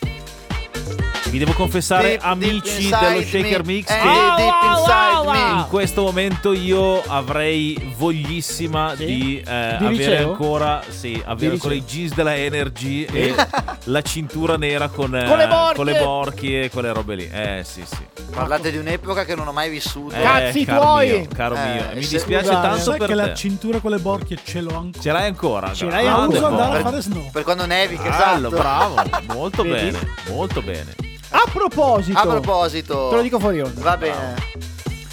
[1.29, 3.73] Vi devo confessare, Deep, deep amici inside dello Shaker me.
[3.73, 4.03] Mix, Eh, che
[4.37, 5.59] deep inside me.
[5.59, 9.43] in questo momento io avrei voglissima di, eh,
[9.77, 10.29] Di avere liceo?
[10.31, 13.35] ancora, sì, avere ancora i jeans della Energy e
[13.85, 15.75] la cintura nera con, eh, Con le borchie!
[15.75, 17.29] con le borchie e quelle robe lì.
[17.29, 18.16] Eh sì, sì.
[18.31, 20.13] Parlate di un'epoca che non ho mai vissuto.
[20.15, 21.09] Eh, Cazzi caro tuoi!
[21.09, 21.83] Mio, caro Eh, mio.
[21.93, 25.01] Mi dispiace scusate, tanto Sai per che la cintura con le borchie ce l'ho ancora.
[25.01, 25.73] Ce l'hai ancora?
[25.73, 26.27] Ce l'hai ancora?
[26.27, 26.83] Uso andare a buono.
[26.89, 27.31] fare snow.
[27.31, 28.49] Per quando nevica, Bello, esatto.
[28.61, 28.95] bravo,
[29.33, 29.99] molto bene,
[30.29, 30.95] molto bene.
[31.29, 33.07] A proposito, A proposito.
[33.09, 33.81] te lo dico fuori onda.
[33.81, 34.35] Va bene.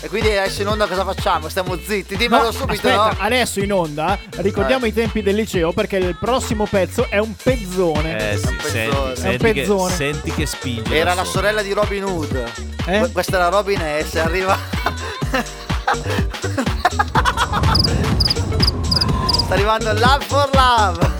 [0.04, 1.48] E quindi adesso in onda cosa facciamo?
[1.48, 3.16] Stiamo zitti, dimmelo No, subito, aspetta, no?
[3.20, 4.88] adesso in onda ricordiamo Eh.
[4.88, 8.32] i tempi del liceo perché il prossimo pezzo è un pezzone.
[8.32, 9.16] Eh sì, un senti, pezzone.
[9.16, 9.94] senti, È un che, pezzone.
[9.94, 10.94] senti che spinge.
[10.94, 11.38] Era la solo.
[11.38, 12.52] sorella di Robin Hood.
[12.84, 12.98] Eh?
[12.98, 14.58] Que- Questa è la Robin S, arriva.
[19.32, 21.13] Sta arrivando Love for Love.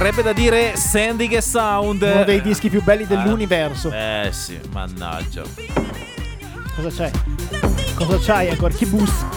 [0.00, 2.00] Verrebbe da dire Sending e Sound.
[2.00, 3.90] Uno dei dischi più belli dell'universo.
[3.92, 5.42] Eh sì, mannaggia.
[6.74, 7.10] Cosa c'è?
[7.96, 8.72] Cosa c'hai ancora?
[8.72, 9.28] Chi bussa?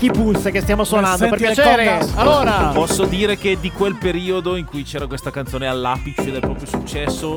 [0.00, 1.28] Chi pulsa che stiamo suonando?
[1.28, 2.04] Per piacere!
[2.16, 2.70] Allora!
[2.74, 7.36] Posso dire che di quel periodo in cui c'era questa canzone all'apice del proprio successo,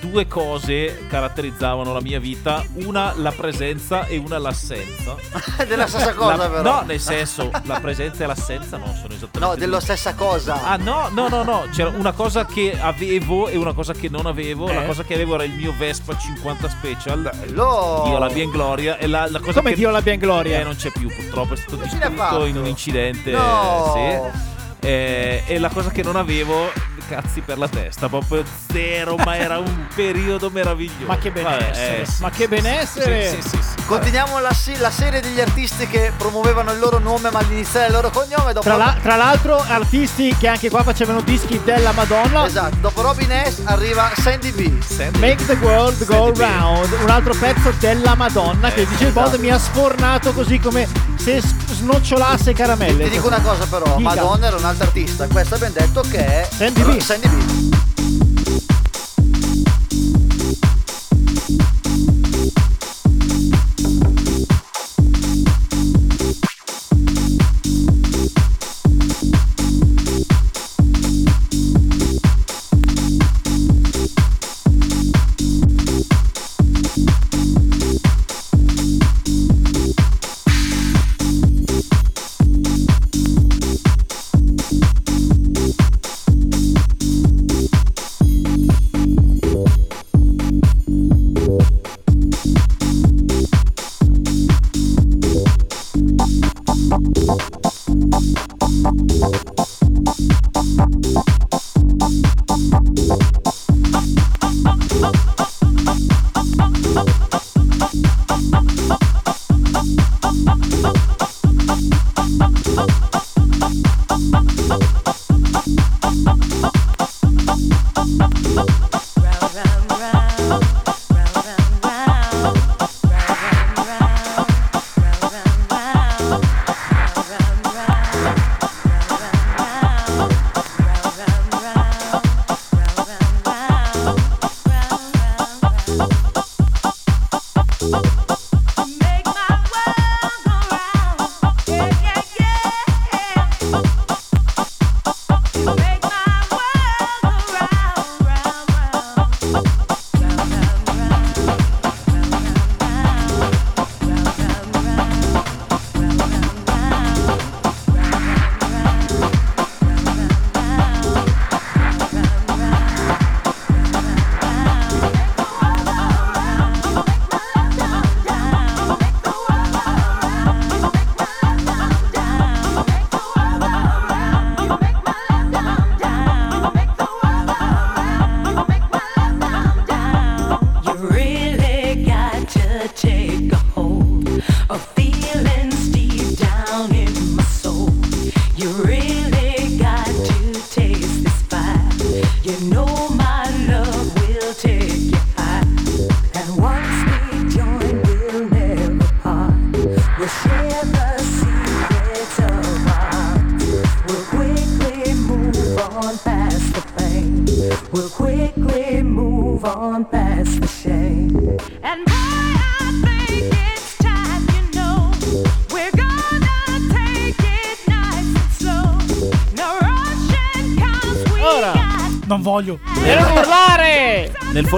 [0.00, 5.16] due cose caratterizzavano la mia vita: una la presenza e una l'assenza.
[5.66, 6.62] Della stessa cosa, La- però.
[6.62, 9.07] No, nel senso, la presenza e l'assenza non sono.
[9.38, 10.62] No, della stessa cosa.
[10.64, 14.26] Ah no, no, no, no, c'era una cosa che avevo e una cosa che non
[14.26, 14.66] avevo.
[14.66, 14.86] La Eh?
[14.86, 17.30] cosa che avevo era il mio Vespa 50 Special.
[17.34, 18.02] Bello!
[18.06, 18.98] Dio la bien gloria.
[18.98, 20.60] E la, la cosa Come che Dio la bien gloria?
[20.60, 21.54] Eh, non c'è più, purtroppo.
[21.54, 23.30] È stato Che distrutto in un incidente.
[23.30, 23.92] No.
[23.94, 24.86] Sì.
[24.86, 26.70] Eh, e la cosa che non avevo,
[27.08, 31.06] cazzi per la testa, proprio zero, ma era un periodo meraviglioso.
[31.06, 33.28] Ma che Vabbè, benessere, eh, sì, ma che benessere.
[33.28, 33.77] Sì, sì, sì, sì.
[33.88, 38.10] Continuiamo la, la serie degli artisti che promuovevano il loro nome ma all'iniziare il loro
[38.10, 38.52] cognome.
[38.52, 42.44] Dopo Tra, la- tra l'altro, artisti che anche qua facevano dischi della Madonna.
[42.44, 45.18] Esatto, dopo Robin S arriva Sandy B.
[45.18, 46.36] Make the world go Sandy B.
[46.42, 49.40] round, un altro pezzo della Madonna che Eh, dice il Bod esatto.
[49.40, 50.86] mi ha sfornato così come
[51.16, 53.04] se snocciolasse caramelle.
[53.04, 54.00] Ti dico una cosa però, Dica.
[54.14, 56.98] Madonna era un'altra artista, questa abbiamo detto che è Sandy B.
[57.00, 57.76] Sandy B.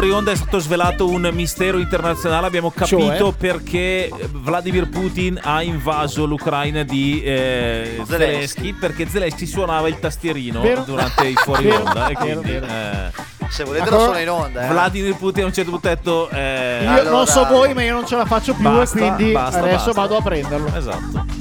[0.00, 2.46] fuori onda è stato svelato un mistero internazionale.
[2.46, 3.32] Abbiamo capito Cioè?
[3.34, 8.06] perché Vladimir Putin ha invaso l'Ucraina di eh, Zelensky.
[8.08, 10.84] Zelensky perché Zelensky suonava il tastierino Vero.
[10.86, 12.06] durante i fuori Vero, onda.
[12.08, 12.64] E quindi, vero.
[12.66, 13.10] eh,
[13.50, 14.64] Se volete lo sono in onda.
[14.64, 14.68] Eh.
[14.68, 17.82] Vladimir Putin a un certo punto ha detto: eh, Io Allora- non so voi, ma
[17.82, 19.92] io non ce la faccio più Basta, e quindi basta, adesso basta.
[20.00, 20.74] vado a prenderlo.
[20.74, 21.39] Esatto.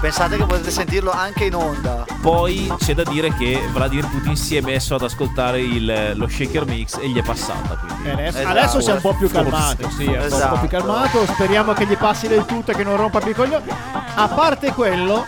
[0.00, 2.06] Pensate che potete sentirlo anche in onda.
[2.22, 6.64] Poi c'è da dire che Vladimir Putin si è messo ad ascoltare il- lo shaker
[6.64, 7.76] mix e gli è passata.
[7.76, 8.08] Quindi.
[8.08, 8.48] E adesso, Esatto.
[8.58, 10.58] adesso si è un po' più calmato, sì, è un po' Esatto.
[10.60, 11.26] più calmato.
[11.26, 13.68] Speriamo che gli passi del tutto e che non rompa più i coglioni.
[14.14, 15.24] A parte quello,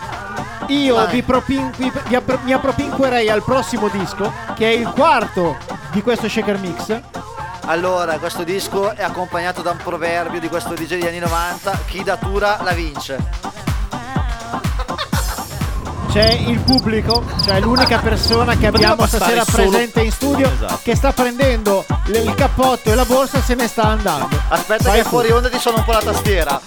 [0.67, 5.55] io vi, propin- vi- vi appro- mi appropinquerei al prossimo disco, che è il quarto
[5.91, 6.99] di questo shaker mix.
[7.65, 12.03] Allora, questo disco è accompagnato da un proverbio di questo DJ degli anni 90, chi
[12.03, 13.61] datura la vince.
[16.13, 20.79] C'è il pubblico, cioè l'unica persona che abbiamo stasera solo- presente in studio Esatto.
[20.83, 24.39] che sta prendendo il cappotto e la borsa e se ne sta andando.
[24.49, 26.61] Aspetta Vai che fuori onda ti suona un po' la tastiera.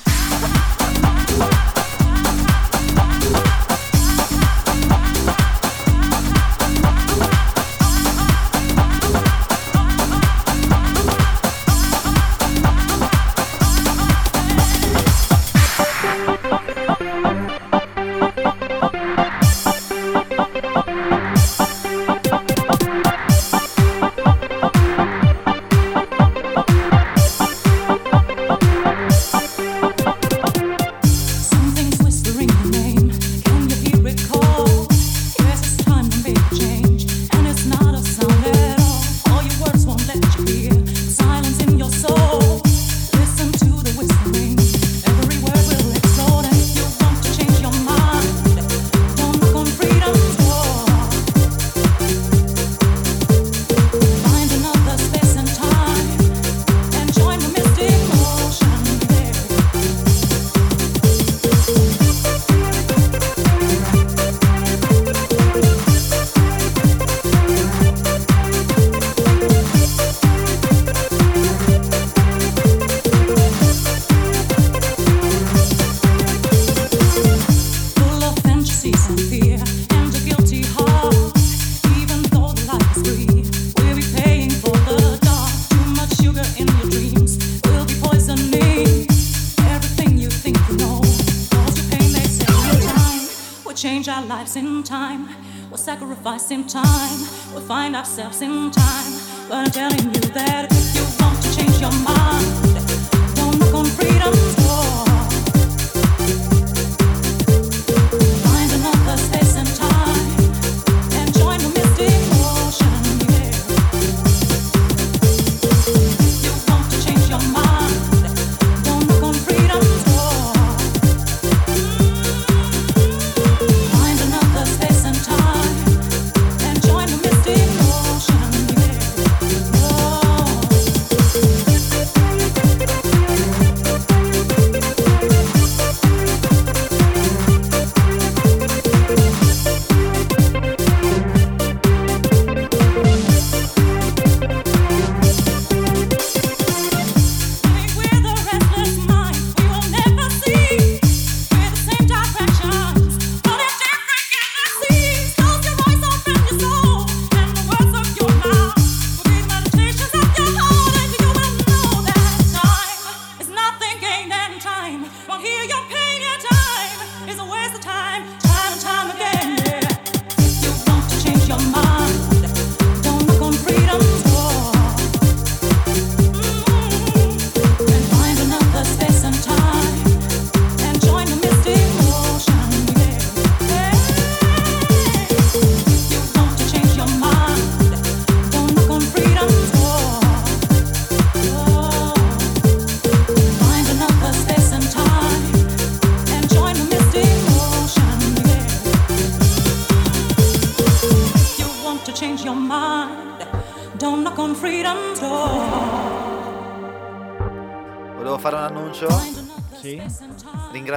[98.18, 98.65] Ourselves in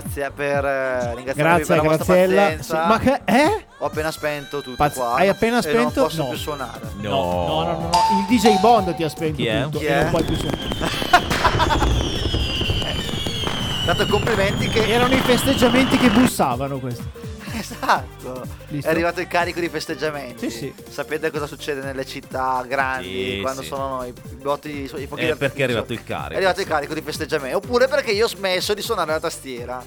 [0.09, 2.41] Ringrazia per eh, ringraziarvi Grazie, per la vostra Graziella.
[2.41, 2.81] pazienza.
[2.81, 3.65] Sì, ma che- eh?
[3.77, 5.13] Ho appena spento tutto Pazz- qua.
[5.13, 6.01] hai appena E non spento?
[6.03, 6.29] posso No.
[6.29, 6.79] più suonare.
[6.97, 9.61] No, no, no, no, Il DJ Bond ti ha spento Chi è?
[9.63, 9.77] tutto.
[9.77, 10.01] Chi e è?
[10.01, 10.67] non puoi più suonare.
[13.85, 17.03] Dato complimenti che Erano i festeggiamenti che bussavano questi.
[17.59, 18.41] Esatto.
[18.67, 18.87] Visto?
[18.87, 20.49] È arrivato il carico di festeggiamenti.
[20.49, 20.73] Sì, sì.
[20.89, 23.67] Sapete cosa succede nelle città grandi Sì, quando sì.
[23.67, 26.93] sono i, botti i fuochi Eh, perché è arrivato il carico, È arrivato il carico
[26.93, 27.55] di festeggiamenti.
[27.55, 29.83] Oppure perché io ho smesso di suonare la tastiera.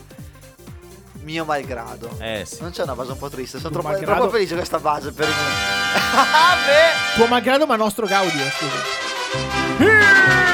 [1.23, 2.11] Mio malgrado.
[2.19, 2.59] Eh sì.
[2.61, 5.27] Non c'è una base un po' triste, sono troppo, malgrado- troppo felice questa base per
[5.29, 5.35] me.
[6.15, 7.17] Ah, beh.
[7.17, 10.52] Tuo malgrado ma nostro Gaudio, scusa.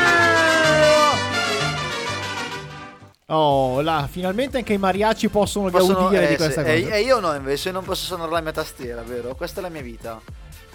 [3.31, 6.95] Oh, là, finalmente anche i mariachi possono, Possono- gaudire eh, di sì, questa e, cosa.
[6.95, 9.35] e io no, invece non posso suonare la mia tastiera, vero?
[9.35, 10.19] Questa è la mia vita.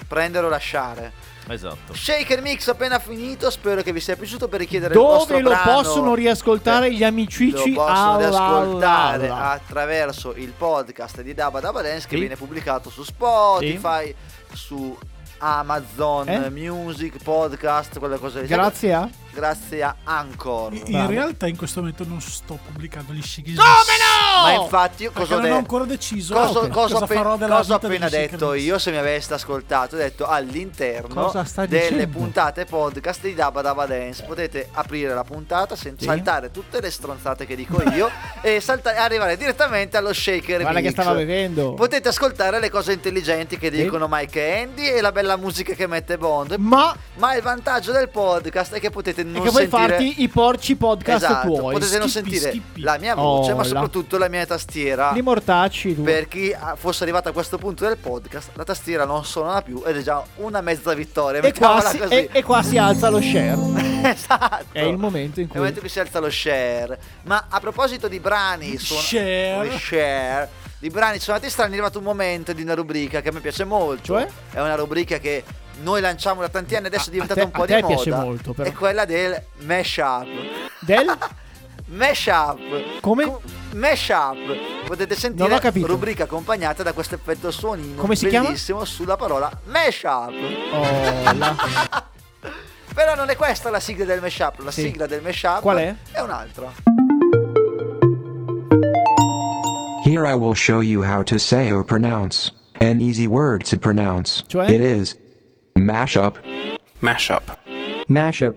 [0.08, 1.12] Prendere o lasciare.
[1.48, 1.96] Esatto.
[1.96, 5.50] Shaker Mix appena finito, spero che vi sia piaciuto per richiedere il vostro Dove lo
[5.50, 5.82] brano.
[5.82, 11.82] possono riascoltare gli Lo amicici possono alla- riascoltare alla- attraverso il podcast di Dabba Dabba
[11.82, 12.20] Dance che Sì.
[12.20, 14.14] viene pubblicato su Spotify,
[14.54, 14.96] su
[15.40, 16.50] Amazon Eh?
[16.52, 18.48] Music, podcast, quelle cose lì.
[18.48, 19.10] Grazie a...
[19.34, 20.74] Grazie a Anchor.
[20.74, 24.44] In realtà in questo momento non sto pubblicando gli Shiggy Come no?
[24.44, 25.58] Ma infatti io cosa ho non ho detto?
[25.58, 28.92] ancora deciso Cosa, cosa, cosa ho appen- farò della cosa ho appena detto io se
[28.92, 32.18] mi aveste ascoltato ho detto all'interno Cosa delle dicendo?
[32.18, 36.06] puntate podcast di Dabba Dabba Dance potete aprire la puntata sen- Sì.
[36.06, 38.10] saltare tutte le stronzate che dico io
[38.42, 40.94] e saltare- arrivare direttamente allo shaker Guarda che mix.
[41.02, 41.74] stava bevendo.
[41.74, 45.88] potete ascoltare le cose intelligenti che dicono Mike e Andy e la bella musica che
[45.88, 49.68] mette Bond Ma ma il vantaggio del podcast è che potete non è che vuoi
[49.70, 51.74] sentire farti i porci podcast Esatto, tuoi.
[51.74, 52.82] potete non Schippi, sentire schippi.
[52.82, 56.04] la mia voce Oh, ma soprattutto la mia tastiera Li mortacci tu.
[56.04, 59.82] per chi ah, fosse arrivato a questo punto del podcast, la tastiera non suona più
[59.86, 61.42] ed è già una mezza vittoria.
[61.42, 63.58] E qua, si, e, e qua si alza lo share.
[64.12, 64.66] esatto.
[64.72, 65.60] È il momento in cui...
[65.60, 66.98] momento che si alza lo share.
[67.24, 69.78] Ma a proposito di brani, suona- Share.
[69.78, 73.40] share, di brani suonati strani, è arrivato un momento di una rubrica che a me
[73.40, 74.04] piace molto.
[74.04, 74.28] Cioè?
[74.52, 75.44] È una rubrica che
[75.82, 77.88] noi lanciamo da tanti anni, adesso è diventata te- un po' a di moda.
[77.88, 78.70] piace molto, però.
[78.70, 80.28] È quella del mashup.
[80.80, 81.18] Del?
[81.86, 83.02] Mashup.
[83.02, 83.26] Come?
[83.26, 83.42] Co-
[83.74, 84.86] Mashup.
[84.88, 85.86] Potete sentire capito.
[85.86, 88.46] rubrica accompagnata da questo effetto suonino Come si chiama?
[88.48, 90.34] bellissimo sulla parola mashup.
[90.72, 91.56] Oh, là.
[92.96, 94.82] Però non è questa la sigla del mashup, la Sì.
[94.84, 95.94] sigla del mashup Qual è?
[96.12, 96.72] È un'altra.
[100.06, 104.44] Here I will show you how to say or pronounce an easy word to pronounce.
[104.48, 104.70] Cioè?
[104.70, 105.16] It is
[105.76, 106.40] mashup.
[107.02, 107.58] Mashup.
[108.08, 108.56] Mashup.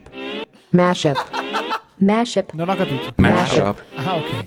[0.72, 1.16] Mashup.
[2.00, 2.52] Mashup.
[2.54, 3.12] Non ho capito.
[3.16, 3.82] Mashup.
[3.96, 4.46] Ah, ok.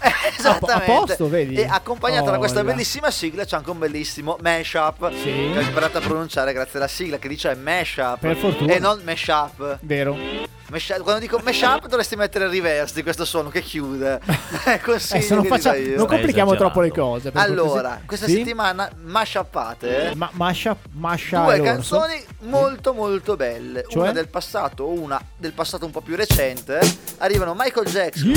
[0.38, 0.72] Esattamente.
[0.92, 1.54] A posto, vedi?
[1.56, 2.70] E accompagnata da questa Oh, là.
[2.72, 5.24] bellissima sigla c'è anche un bellissimo mashup Sì.
[5.52, 8.72] che ho imparato a pronunciare grazie alla sigla che dice mashup Per fortuna.
[8.72, 9.78] e non mashup.
[9.82, 10.16] Vero.
[10.70, 14.20] Mashup- quando dico mashup dovresti mettere il reverse di questo suono che chiude.
[14.66, 17.30] Eh, Consiglio Eh, se non, faccia- non complichiamo troppo le cose.
[17.34, 18.02] Allora, cortesia.
[18.06, 18.32] questa Sì?
[18.36, 24.02] settimana mashuppate Ma Masha, Masha due canzoni molto molto belle, Cioè?
[24.02, 26.78] una del passato, una del passato un po' più recente.
[27.18, 28.32] Arrivano Michael Jackson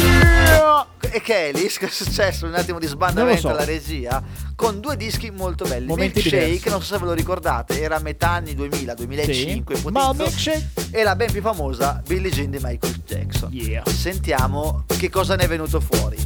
[1.11, 3.49] e Kellys, che è successo un attimo di sbandamento so.
[3.49, 4.21] alla regia,
[4.55, 5.85] con due dischi molto belli.
[5.85, 6.69] Momenti Milkshake, diversi.
[6.69, 9.81] non so se ve lo ricordate, era a metà anni 2000, 2005, Sì.
[9.81, 9.89] ipotizzo.
[9.91, 13.51] Ma Milkshake e la ben più famosa Billie Jean di Michael Jackson.
[13.85, 16.17] Sentiamo che cosa ne è venuto fuori.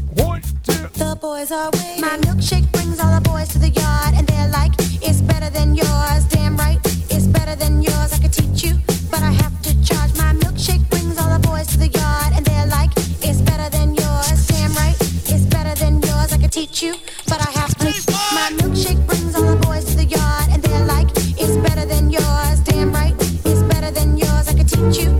[0.94, 2.02] The boys are waiting.
[2.02, 5.76] My milkshake brings all the boys to the yard, and they're like, it's better than
[5.76, 6.26] yours.
[6.30, 6.80] Damn right,
[7.10, 8.14] it's better than yours.
[8.14, 8.80] I could teach you,
[9.10, 10.14] but I have to charge.
[10.18, 12.91] My milkshake brings all the boys to the yard, and they're like,
[13.22, 14.48] it's better than yours.
[14.48, 14.95] Damn right,
[15.30, 16.34] it's better than yours.
[16.34, 16.95] I could teach you,
[17.28, 17.86] but I have to.
[18.34, 22.10] My milkshake brings all the boys to the yard, and they're like, it's better than
[22.10, 22.60] yours.
[22.65, 23.14] Damn right,
[23.45, 24.48] it's better than yours.
[24.48, 25.19] I could teach you,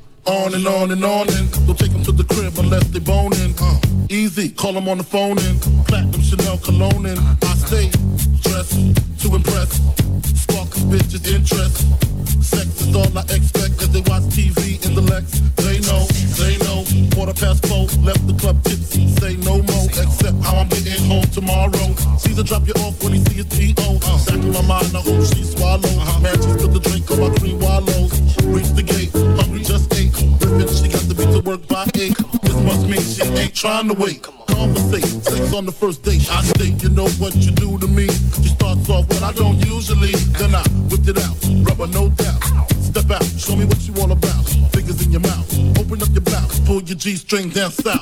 [0.25, 3.55] On and on and on and don't take them to the crib unless they boning.
[3.59, 3.79] Uh,
[4.09, 7.89] easy, call them on the phone and platinum Chanel cologne and I stay
[33.71, 34.21] trying to wait.
[34.47, 36.27] Conversate, sex on the first date.
[36.29, 38.07] I think you know what you do to me.
[38.43, 40.11] She starts off when I don't usually.
[40.39, 42.41] Then I whip it out, rubber no doubt.
[42.83, 44.43] Step out, show me what you all about.
[44.73, 48.00] Fingers in your mouth, open up your blouse, pull your G-string down south.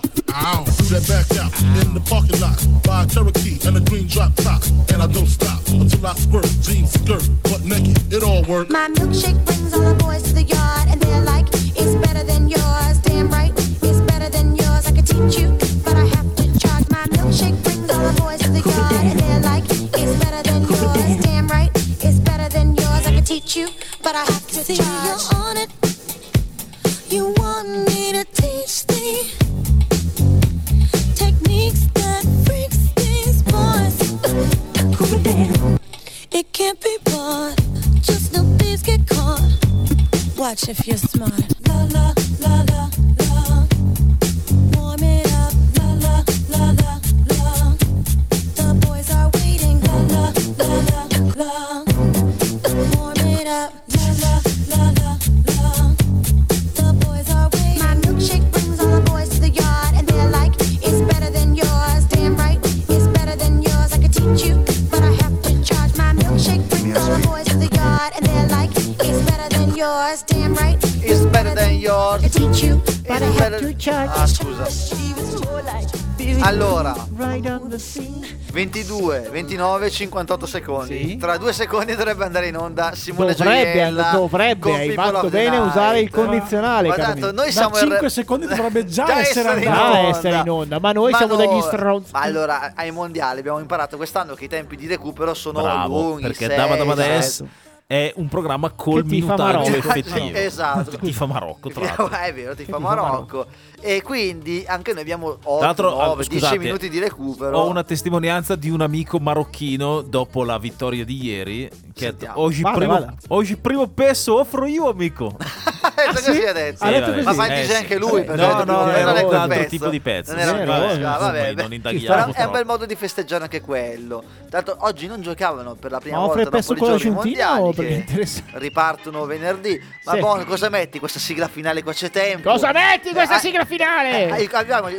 [78.60, 81.08] 22, 29, 58 secondi.
[81.08, 81.18] Sì.
[81.18, 84.10] Tra due secondi dovrebbe andare in onda Simone dovrebbe, Gioiella.
[84.12, 86.90] Dovrebbe, hai fatto bene a usare il condizionale.
[86.90, 88.10] Ma tanto, noi siamo da 5 re...
[88.10, 90.00] secondi dovrebbe già, già essere, in onda.
[90.00, 90.80] essere, in onda.
[90.80, 91.40] Ma noi ma siamo no...
[91.40, 92.12] degli stronzi.
[92.12, 96.24] Ma allora, ai mondiali abbiamo imparato quest'anno che i tempi di recupero sono Bravo, lunghi.
[96.24, 97.48] Perché 6, davano adesso.
[97.48, 99.76] 7 è un programma col minutaggio Marocco.
[99.76, 100.38] effettivo.
[100.38, 100.98] Esatto.
[100.98, 102.10] Ti fa Marocco, tra l'altro.
[102.10, 103.48] è vero, ti fa Marocco.
[103.82, 107.58] E quindi anche noi abbiamo 8, Tra l'altro, 9, ah, 10 scusate, minuti di recupero.
[107.58, 111.68] Ho una testimonianza di un amico marocchino dopo la vittoria di ieri.
[111.68, 112.40] Che ha detto, Sentiamo.
[112.42, 113.14] oggi, Vada, primo, vada.
[113.30, 115.36] oggi primo peso offro io, amico.
[116.10, 116.84] Eh, così ha detto.
[116.84, 117.74] Ha detto Ma fa il Eh, sì.
[117.74, 118.22] anche lui.
[118.22, 119.70] Eh, per no, no, non era è un altro pezzo.
[119.70, 120.32] tipo di pezzo.
[120.32, 120.92] Non era Sì, quel vabbè, pezzo.
[120.92, 124.24] Ah, insomma, vabbè, non indaghiamo Però è un bel modo di festeggiare anche quello.
[124.50, 128.28] Tanto oggi non giocavano per la prima Ma volta dopo i o mondiali perché che
[128.54, 129.80] ripartono venerdì.
[130.06, 130.20] Ma Sì.
[130.20, 132.50] buono, cosa metti questa sigla finale qua c'è tempo?
[132.50, 134.28] Cosa metti questa Eh, sigla finale?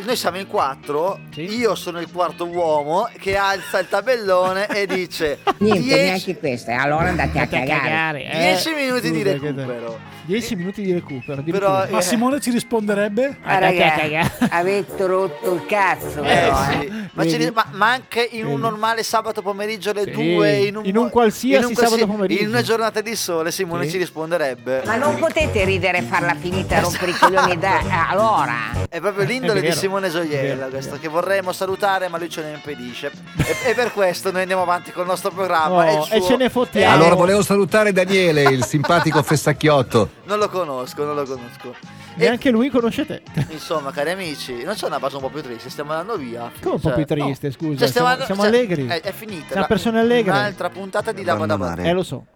[0.05, 5.39] noi siamo in quattro, io sono il quarto uomo che alza il tabellone e dice
[5.59, 6.77] Niente, 10 neanche questa.
[6.81, 7.67] Allora andate a cagare.
[7.67, 8.25] cagare.
[8.31, 8.39] eh.
[8.39, 9.99] 10 minuti di che- recupero.
[10.31, 11.23] 10 minuti di Cooper.
[11.25, 11.89] Però, addirittura.
[11.91, 13.39] Ma Simone ci risponderebbe?
[13.43, 16.85] Ah, raga, avete rotto il cazzo, Eh, però, sì.
[16.87, 16.91] eh.
[17.13, 17.51] ma, Vedi?
[17.53, 18.61] ma- ma anche in un Vedi?
[18.63, 22.43] normale sabato pomeriggio alle Sì, 2 in un, in un qualsiasi sabato pomeriggio.
[22.43, 23.91] in una giornata di sole Simone Sì.
[23.93, 28.55] ci risponderebbe Ma non potete ridere e farla finita a rompere i coglioni da allora.
[28.89, 29.73] è proprio l'indole È di.
[29.73, 34.31] Simone Gioiella questo che vorremmo salutare ma lui ce ne impedisce e, e per questo
[34.31, 36.95] noi andiamo avanti col nostro programma Oh, e, e ce ne fottiamo.
[36.95, 40.19] Allora volevo salutare Daniele, il simpatico fessacchiotto.
[40.31, 41.75] Non lo conosco non lo conosco
[42.15, 43.23] Neanche lui conosce te.
[43.51, 46.75] insomma cari amici non c'è una base un po' più triste stiamo andando via Come
[46.77, 47.53] un po' Cioè, più triste, no.
[47.53, 47.79] scusa.
[47.79, 48.87] Cioè, siamo, andando- siamo cioè, allegri.
[48.87, 50.31] è, è finita Siamo la- persone allegre.
[50.31, 51.89] un'altra puntata di Dava Dava Abbandonare.
[51.89, 52.27] Eh, lo so.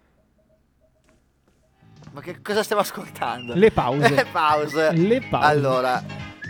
[2.12, 3.54] Ma che cosa stiamo ascoltando?
[3.54, 4.08] Le pause.
[4.14, 4.92] Le pause.
[4.92, 5.46] Le pause.
[5.46, 6.02] Allora,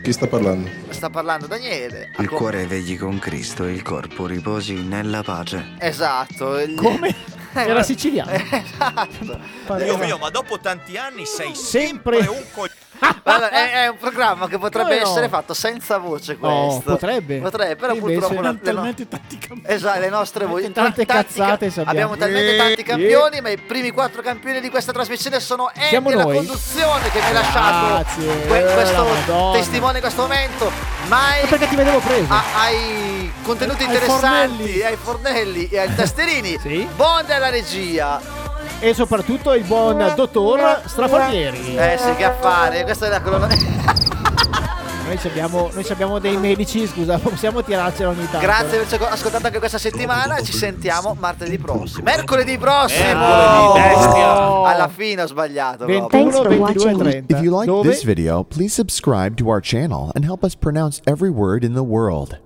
[0.05, 0.69] Chi sta parlando?
[0.91, 2.11] sta parlando Daniele.
[2.19, 5.77] Il Accom- cuore vegli con Cristo e il corpo riposi nella pace.
[5.79, 6.59] Esatto.
[6.61, 7.15] il- Come?
[7.55, 8.31] Era siciliano.
[8.33, 9.41] Esatto.
[9.79, 12.83] Dio mio, ma dopo tanti anni sei Sempre- sempre, un coglione.
[13.27, 15.03] Allora, è, è un programma che potrebbe no?
[15.03, 16.93] essere fatto senza voce Oh, questo.
[16.93, 17.39] potrebbe.
[17.39, 19.75] Potrebbe, però Invece- purtroppo no- le no- Talmente tanti campioni.
[19.75, 20.73] Esatto, le nostre voci.
[20.73, 21.83] Tante tanti cazzate ca-.
[21.91, 22.85] Abbiamo talmente Eh, tanti eh.
[22.85, 26.37] campioni, ma i primi quattro campioni di questa trasmissione sono Andy Siamo e la noi?
[26.37, 29.53] conduzione che mi ha lasciato Grazie, que- questo la Madonna.
[29.59, 30.71] testimone in questo momento.
[31.05, 32.33] Mike Ma perché ti vedevo preso?
[32.33, 34.83] ha- ai contenuti Ai interessanti, fornelli.
[34.83, 36.59] ai fornelli e ai tasterini.
[36.61, 36.89] Sì.
[36.95, 38.43] Bond alla regia.
[38.85, 41.75] E soprattutto il buon dottor Strafanieri.
[41.75, 42.83] Eh sì, che affare.
[42.83, 43.49] Questa è la colonna.
[45.07, 48.41] Noi ci abbiamo, noi ci abbiamo dei medici, scusa, possiamo tirarcela ogni tanto.
[48.41, 50.39] Grazie per averci ascoltato anche questa settimana.
[50.43, 52.05] Ci sentiamo martedì prossimo.
[52.05, 53.05] Mercoledì prossimo.
[53.05, 54.33] Mercoledì, bestia.
[54.65, 55.87] Alla fine ho sbagliato.
[55.87, 56.09] proprio.
[56.09, 57.37] 21, 22 e 30.
[57.37, 57.89] If you like Dove?
[57.89, 61.83] this video, please subscribe to our channel and help us pronounce every word in the
[61.83, 62.39] world.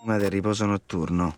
[0.00, 1.34] Prima del riposo notturno.